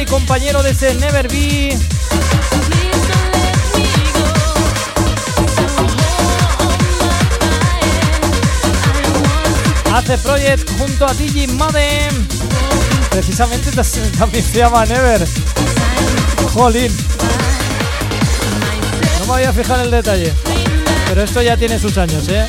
Y 0.00 0.06
compañero 0.06 0.62
de 0.62 0.70
ese 0.70 0.94
Never 0.94 1.26
Be. 1.28 1.76
Hace 9.92 10.18
Project 10.18 10.70
junto 10.78 11.06
a 11.06 11.14
DJ 11.14 11.48
Made. 11.48 12.10
Precisamente 13.10 13.70
también 14.18 14.44
se 14.44 14.58
llama 14.58 14.86
Never. 14.86 15.26
Jolín. 16.52 16.92
No 19.20 19.26
me 19.26 19.34
había 19.34 19.52
fijado 19.52 19.80
en 19.80 19.86
el 19.86 19.90
detalle. 19.90 20.32
Pero 21.08 21.22
esto 21.22 21.42
ya 21.42 21.56
tiene 21.56 21.78
sus 21.78 21.98
años, 21.98 22.28
¿eh? 22.28 22.46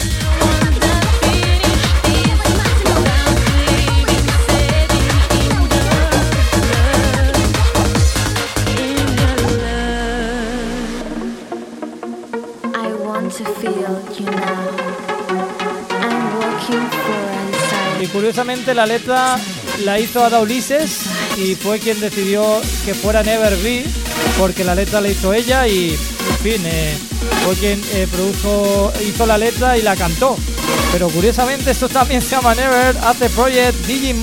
Curiosamente 18.20 18.74
la 18.74 18.86
letra 18.86 19.40
la 19.86 19.98
hizo 19.98 20.22
Ada 20.22 20.42
Ulises 20.42 21.04
y 21.38 21.56
fue 21.56 21.80
quien 21.80 22.02
decidió 22.02 22.60
que 22.84 22.94
fuera 22.94 23.24
Never 23.24 23.56
Be 23.64 23.86
porque 24.38 24.66
la 24.66 24.76
letra 24.76 25.00
la 25.00 25.08
hizo 25.08 25.32
ella 25.32 25.66
y 25.70 25.92
en 25.92 26.38
fin, 26.44 26.62
eh, 26.66 26.98
fue 27.46 27.56
quien 27.56 27.82
eh, 27.94 28.08
produjo, 28.12 28.92
hizo 29.08 29.26
la 29.26 29.38
letra 29.38 29.78
y 29.78 29.84
la 29.84 29.96
cantó. 29.96 30.36
Pero 30.92 31.08
curiosamente 31.08 31.72
esto 31.72 31.88
también 31.88 32.22
se 32.22 32.32
llama 32.32 32.56
Never, 32.56 32.98
hace 32.98 33.30
Project 33.30 33.86
Digi 33.86 34.14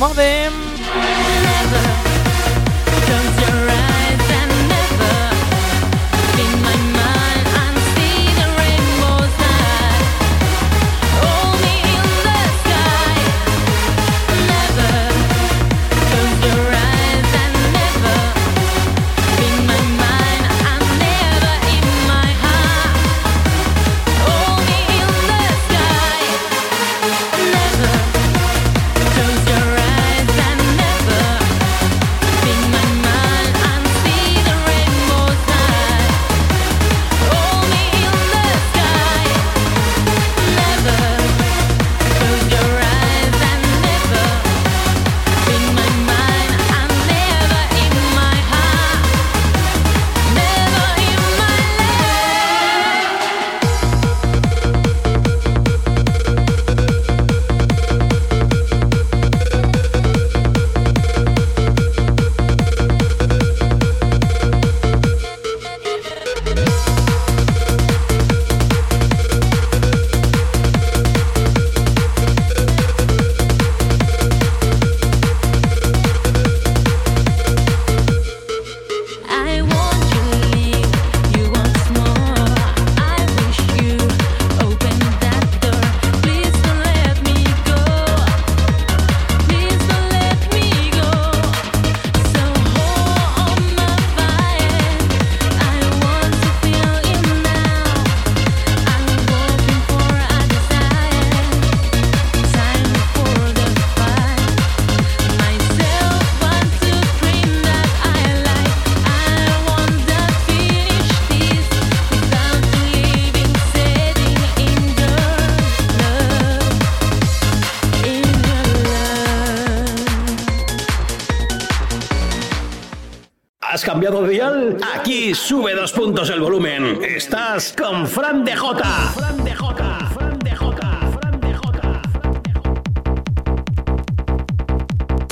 sube 125.35 125.75
dos 125.75 125.93
puntos 125.93 126.31
el 126.31 126.41
volumen. 126.41 127.01
Estás 127.03 127.75
con 127.77 128.07
Fran 128.07 128.45
de 128.45 128.55
Jota. 128.55 128.85
Fran 129.15 129.45
de 129.45 129.55
Jota. 129.55 130.11
Fran 130.15 130.39
de 130.39 130.55
Jota. 130.55 131.01
Fran 131.19 131.41
de 131.41 131.55
Jota. 131.55 132.03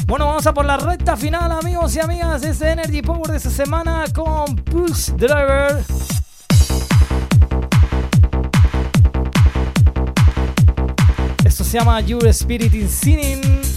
Bueno, 0.06 0.26
vamos 0.26 0.46
a 0.46 0.54
por 0.54 0.64
la 0.64 0.76
recta 0.76 1.16
final, 1.16 1.52
amigos 1.52 1.94
y 1.96 2.00
amigas, 2.00 2.42
de 2.42 2.50
este 2.50 2.70
Energy 2.70 3.02
Power 3.02 3.30
de 3.30 3.36
esta 3.36 3.50
semana 3.50 4.04
con 4.14 4.56
Pulse 4.56 5.12
Driver. 5.12 5.84
Esto 11.44 11.64
se 11.64 11.78
llama 11.78 12.00
Your 12.00 12.26
Spirit 12.28 12.74
in 12.74 12.88
Sinning. 12.88 13.73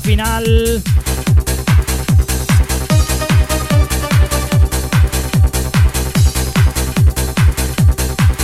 Final. 0.00 0.82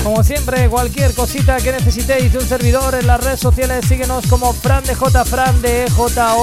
Como 0.03 0.25
siempre, 0.25 0.69
cualquier 0.69 1.15
cosita 1.15 1.59
que 1.59 1.71
necesitéis 1.71 2.33
de 2.33 2.39
un 2.39 2.47
servidor 2.47 2.95
en 2.95 3.07
las 3.07 3.23
redes 3.23 3.39
sociales, 3.39 3.85
síguenos 3.87 4.27
como 4.27 4.53
Fran 4.53 4.83
de 4.85 4.97
J, 4.97 5.25
Fran 5.25 5.63
de 5.63 5.89
J, 5.91 6.35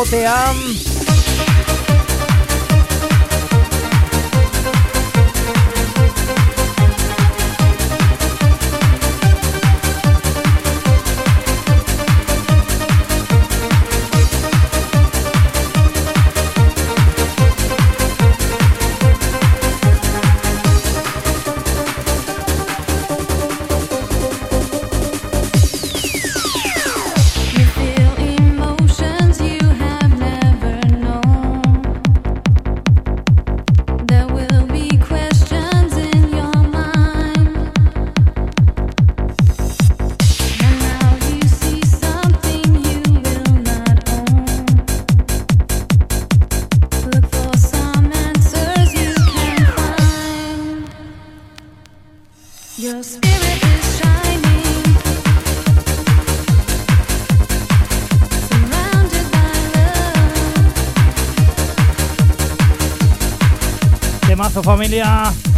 Temazo 64.79 65.48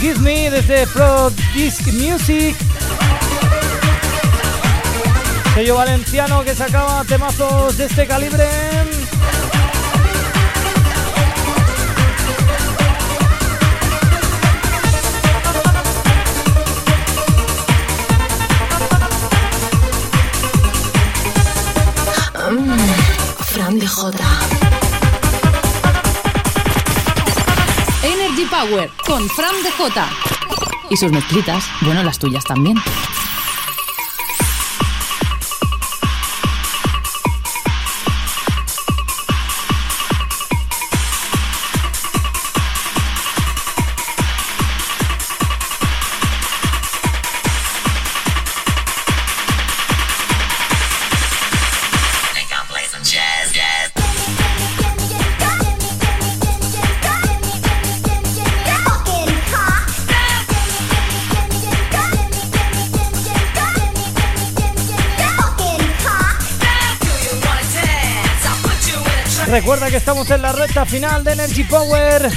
Give 0.00 0.20
Me, 0.20 0.48
desde 0.48 0.86
Pro 0.86 1.28
Disc 1.54 1.86
Music. 1.88 2.56
Sello 5.54 5.74
valenciano 5.74 6.44
que 6.44 6.54
sacaba 6.54 7.02
temazos 7.04 7.76
de 7.76 7.86
este 7.86 8.06
calibre. 8.06 8.46
Mm, 22.48 22.78
Fran 23.44 23.78
de 23.80 23.86
Jota. 23.88 24.47
Power 28.50 28.90
con 29.06 29.28
Fran 29.28 29.54
DJ. 29.62 30.02
Y 30.90 30.96
sus 30.96 31.12
mezclitas, 31.12 31.64
bueno, 31.82 32.02
las 32.02 32.18
tuyas 32.18 32.44
también. 32.44 32.76
Estamos 69.98 70.30
en 70.30 70.42
la 70.42 70.52
recta 70.52 70.86
final 70.86 71.24
de 71.24 71.32
Energy 71.32 71.64
Power. 71.64 72.30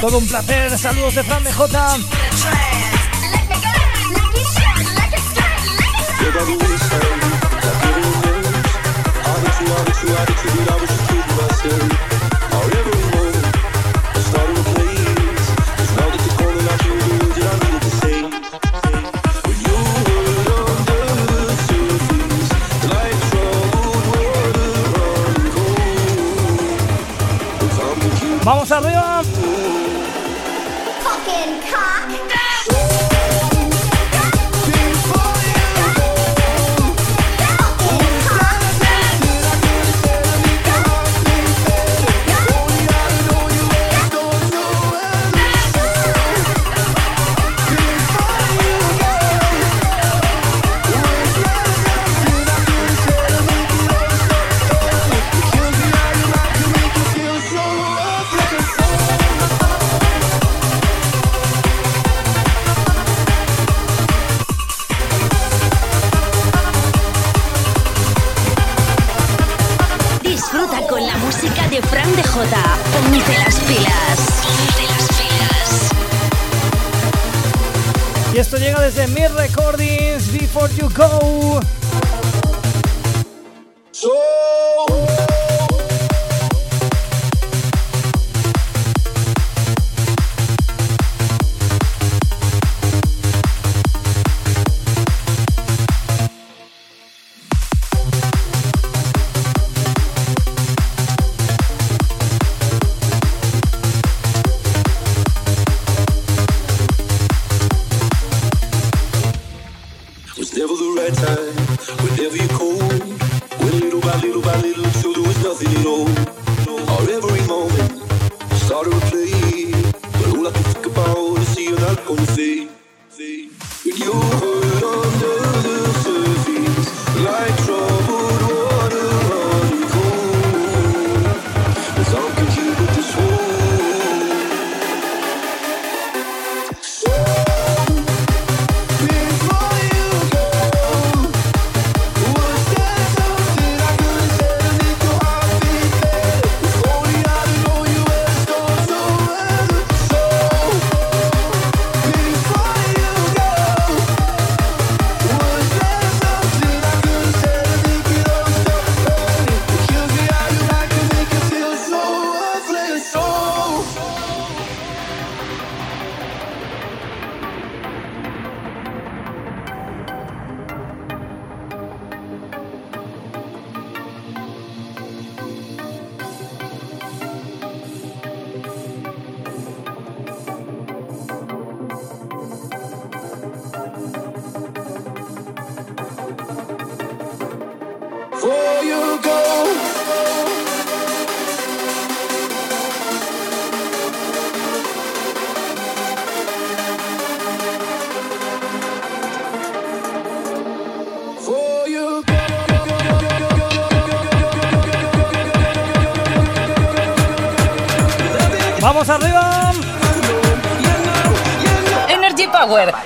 Todo 0.00 0.18
un 0.18 0.28
placer. 0.28 0.78
Saludos 0.78 1.14
de 1.14 1.24
Fran 1.24 1.42
DJ. 1.42 1.62
Vamos 28.44 28.72
arriba. 28.72 29.21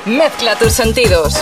Mezcla 0.07 0.57
tus 0.57 0.73
sentidos. 0.73 1.35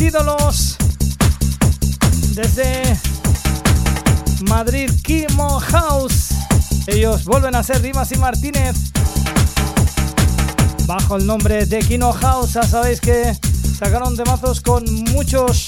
ídolos 0.00 0.76
desde 2.34 2.98
Madrid, 4.48 4.90
Kimo 5.02 5.60
House. 5.60 6.28
Ellos 6.86 7.24
vuelven 7.24 7.54
a 7.54 7.62
ser 7.62 7.82
Dimas 7.82 8.10
y 8.12 8.16
Martínez 8.16 8.76
bajo 10.86 11.16
el 11.16 11.26
nombre 11.26 11.66
de 11.66 11.80
Kino 11.80 12.12
House. 12.12 12.54
Ya 12.54 12.62
sabéis 12.62 13.00
que 13.00 13.36
sacaron 13.78 14.16
temazos 14.16 14.60
con 14.60 14.84
muchos 15.12 15.66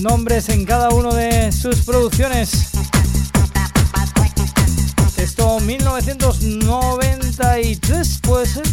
nombres 0.00 0.48
en 0.48 0.64
cada 0.64 0.88
uno 0.90 1.14
de 1.14 1.52
sus 1.52 1.76
producciones. 1.78 2.70
Esto 5.16 5.60
1993 5.60 8.18
puede 8.22 8.46
ser. 8.46 8.64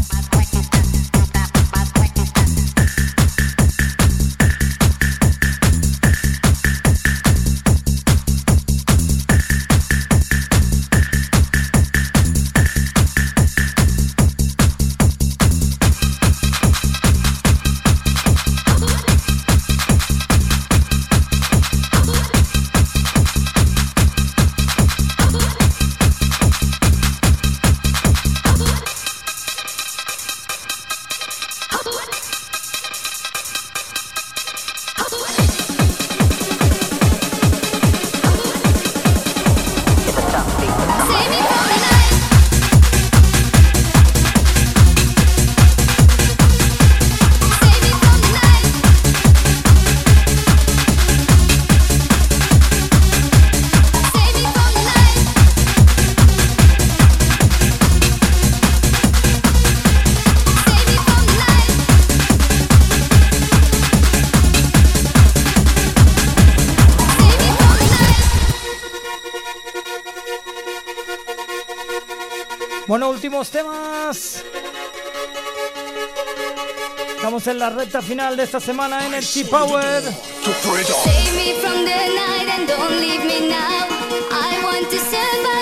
recta 77.75 78.01
final 78.01 78.37
de 78.37 78.43
esta 78.43 78.59
semana 78.59 79.05
Energy 79.05 79.43
Power. 79.43 80.01
Save 80.01 81.33
me 81.35 81.53
from 81.61 81.83
the 81.83 81.99
night 82.15 82.47
and 82.47 82.67
don't 82.67 82.99
leave 82.99 83.25
me 83.25 83.49
now. 83.49 83.87
I 84.31 84.61
want 84.63 84.89
to 84.89 84.97
survive. 84.97 85.54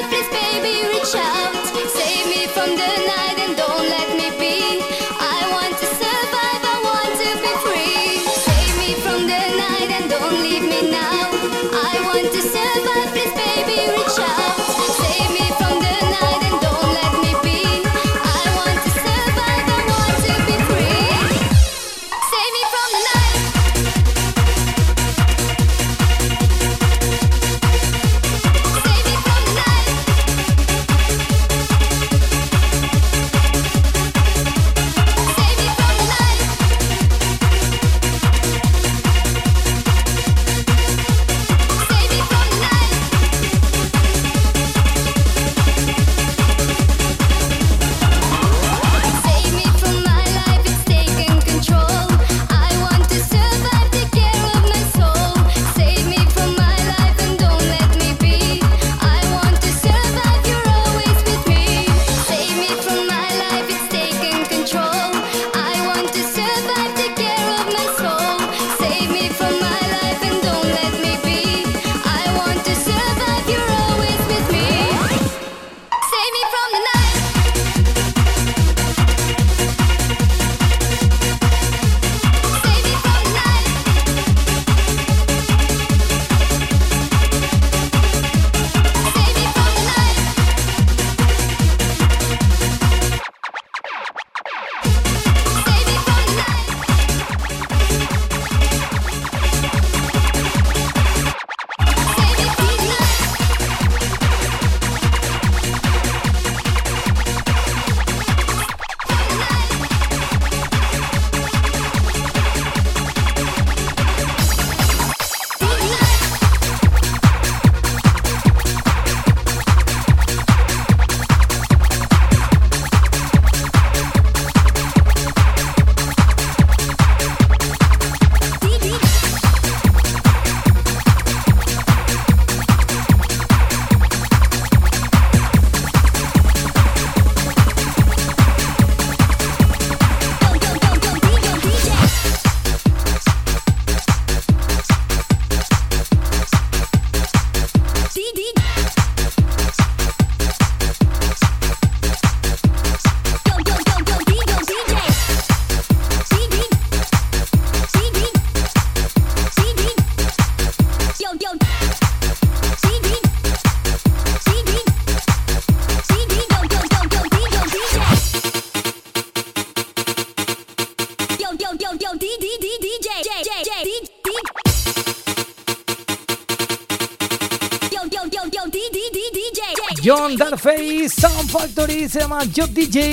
Job 182.52 182.70
DJ 182.74 183.12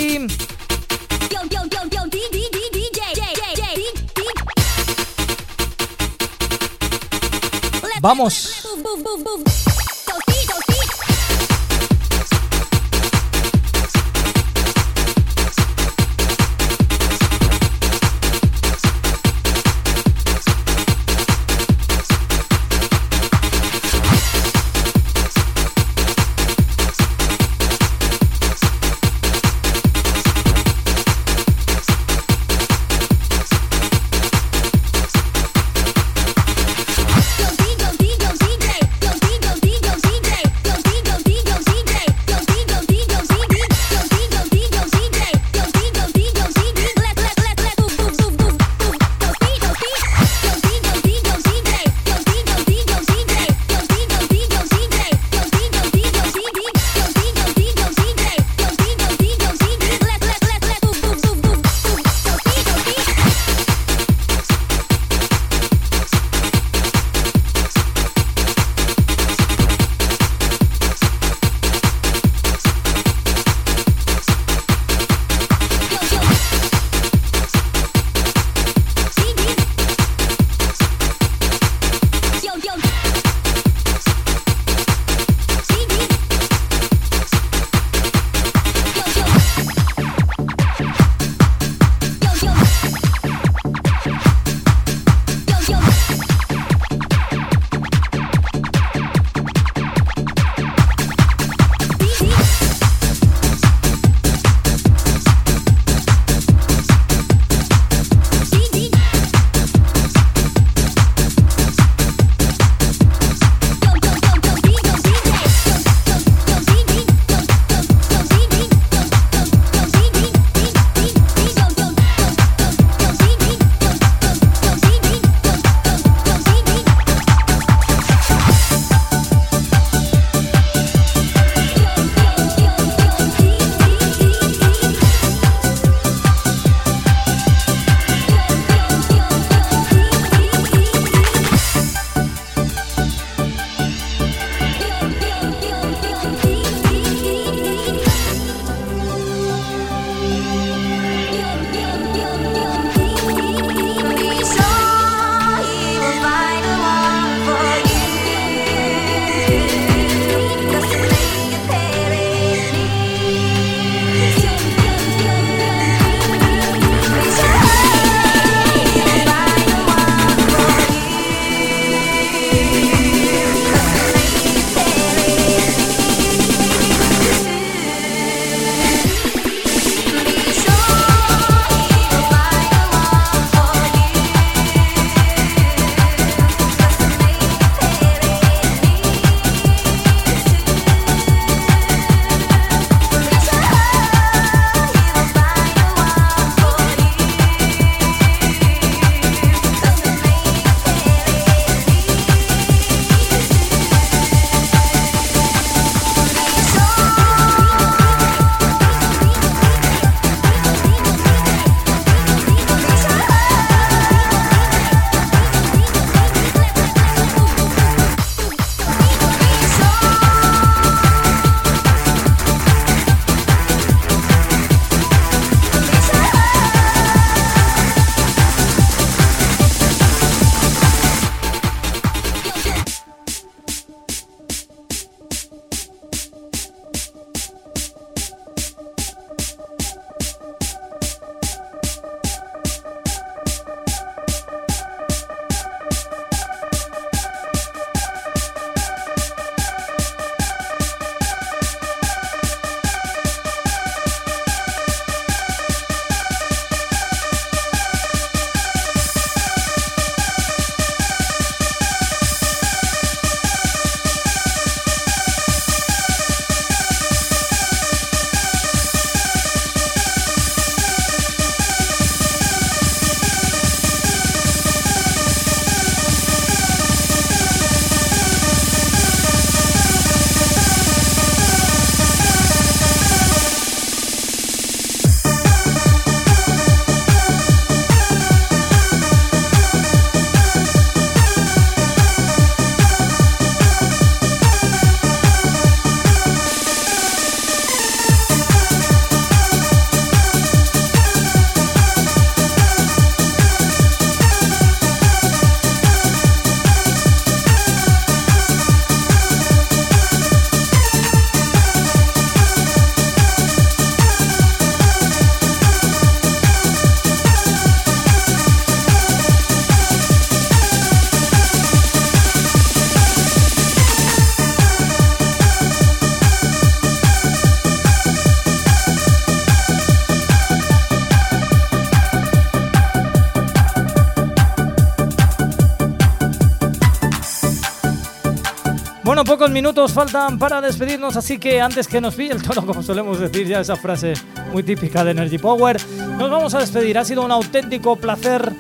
pocos 339.41 339.55
minutos 339.55 339.95
faltan 339.95 340.39
para 340.39 340.61
despedirnos, 340.61 341.17
así 341.17 341.39
que 341.39 341.63
antes 341.63 341.89
que 341.89 341.99
nos 341.99 342.15
pille 342.15 342.33
el 342.33 342.43
tono, 342.43 342.67
como 342.67 342.83
solemos 342.83 343.19
decir 343.19 343.47
ya 343.47 343.61
esa 343.61 343.75
frase 343.75 344.13
muy 344.53 344.63
típica 344.63 345.03
de 345.03 345.13
Energy 345.13 345.39
Power, 345.39 345.81
nos 346.19 346.31
vamos 346.31 346.53
a 346.53 346.59
despedir. 346.59 346.99
Ha 346.99 347.07
sido 347.07 347.25
un 347.25 347.31
auténtico 347.31 347.97
placer. 347.97 348.53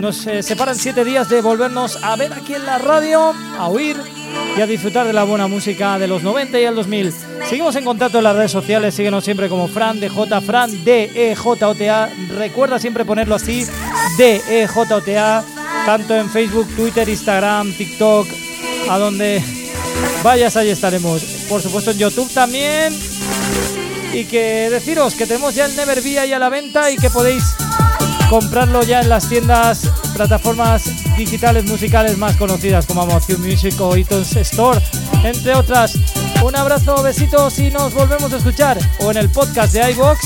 Nos 0.00 0.26
eh, 0.26 0.42
separan 0.42 0.74
siete 0.74 1.04
días 1.04 1.28
de 1.28 1.40
volvernos 1.40 2.02
a 2.02 2.16
ver 2.16 2.32
aquí 2.32 2.52
en 2.52 2.66
la 2.66 2.78
radio, 2.78 3.32
a 3.56 3.68
oír 3.68 3.96
y 4.58 4.60
a 4.60 4.66
disfrutar 4.66 5.06
de 5.06 5.12
la 5.12 5.22
buena 5.22 5.46
música 5.46 5.96
de 6.00 6.08
los 6.08 6.24
90 6.24 6.58
y 6.58 6.64
el 6.64 6.74
2000. 6.74 7.12
Seguimos 7.48 7.76
en 7.76 7.84
contacto 7.84 8.18
en 8.18 8.24
las 8.24 8.34
redes 8.34 8.50
sociales, 8.50 8.96
síguenos 8.96 9.22
siempre 9.22 9.48
como 9.48 9.68
Fran 9.68 10.00
DJ, 10.00 10.40
Fran 10.40 10.84
D-E-J-O-T-A. 10.84 12.10
Recuerda 12.36 12.80
siempre 12.80 13.04
ponerlo 13.04 13.36
así, 13.36 13.64
D-E-J-O-T-A, 14.18 15.44
tanto 15.86 16.16
en 16.16 16.28
Facebook, 16.28 16.66
Twitter, 16.74 17.08
Instagram, 17.08 17.72
TikTok, 17.72 18.26
a 18.90 18.98
donde 18.98 19.61
vayas, 20.22 20.56
ahí 20.56 20.70
estaremos. 20.70 21.22
Por 21.48 21.60
supuesto 21.62 21.90
en 21.90 21.98
YouTube 21.98 22.32
también. 22.32 22.98
Y 24.12 24.24
que 24.26 24.68
deciros 24.70 25.14
que 25.14 25.26
tenemos 25.26 25.54
ya 25.54 25.64
el 25.64 25.74
Never 25.74 26.02
Be 26.02 26.18
ahí 26.18 26.32
a 26.32 26.38
la 26.38 26.48
venta 26.48 26.90
y 26.90 26.96
que 26.96 27.08
podéis 27.08 27.44
comprarlo 28.28 28.82
ya 28.82 29.00
en 29.00 29.08
las 29.08 29.28
tiendas, 29.28 29.90
plataformas 30.14 30.84
digitales 31.16 31.64
musicales 31.64 32.16
más 32.16 32.36
conocidas 32.36 32.86
como 32.86 33.02
Amazon 33.02 33.40
Music 33.42 33.78
o 33.80 33.96
iTunes 33.96 34.34
Store, 34.36 34.80
entre 35.22 35.54
otras. 35.54 35.98
Un 36.42 36.56
abrazo, 36.56 37.02
besitos 37.02 37.58
y 37.58 37.70
nos 37.70 37.92
volvemos 37.92 38.32
a 38.32 38.38
escuchar 38.38 38.78
o 39.00 39.10
en 39.10 39.18
el 39.18 39.30
podcast 39.30 39.72
de 39.74 39.90
iBox 39.92 40.18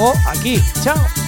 o 0.00 0.12
aquí. 0.26 0.60
Chao. 0.82 1.21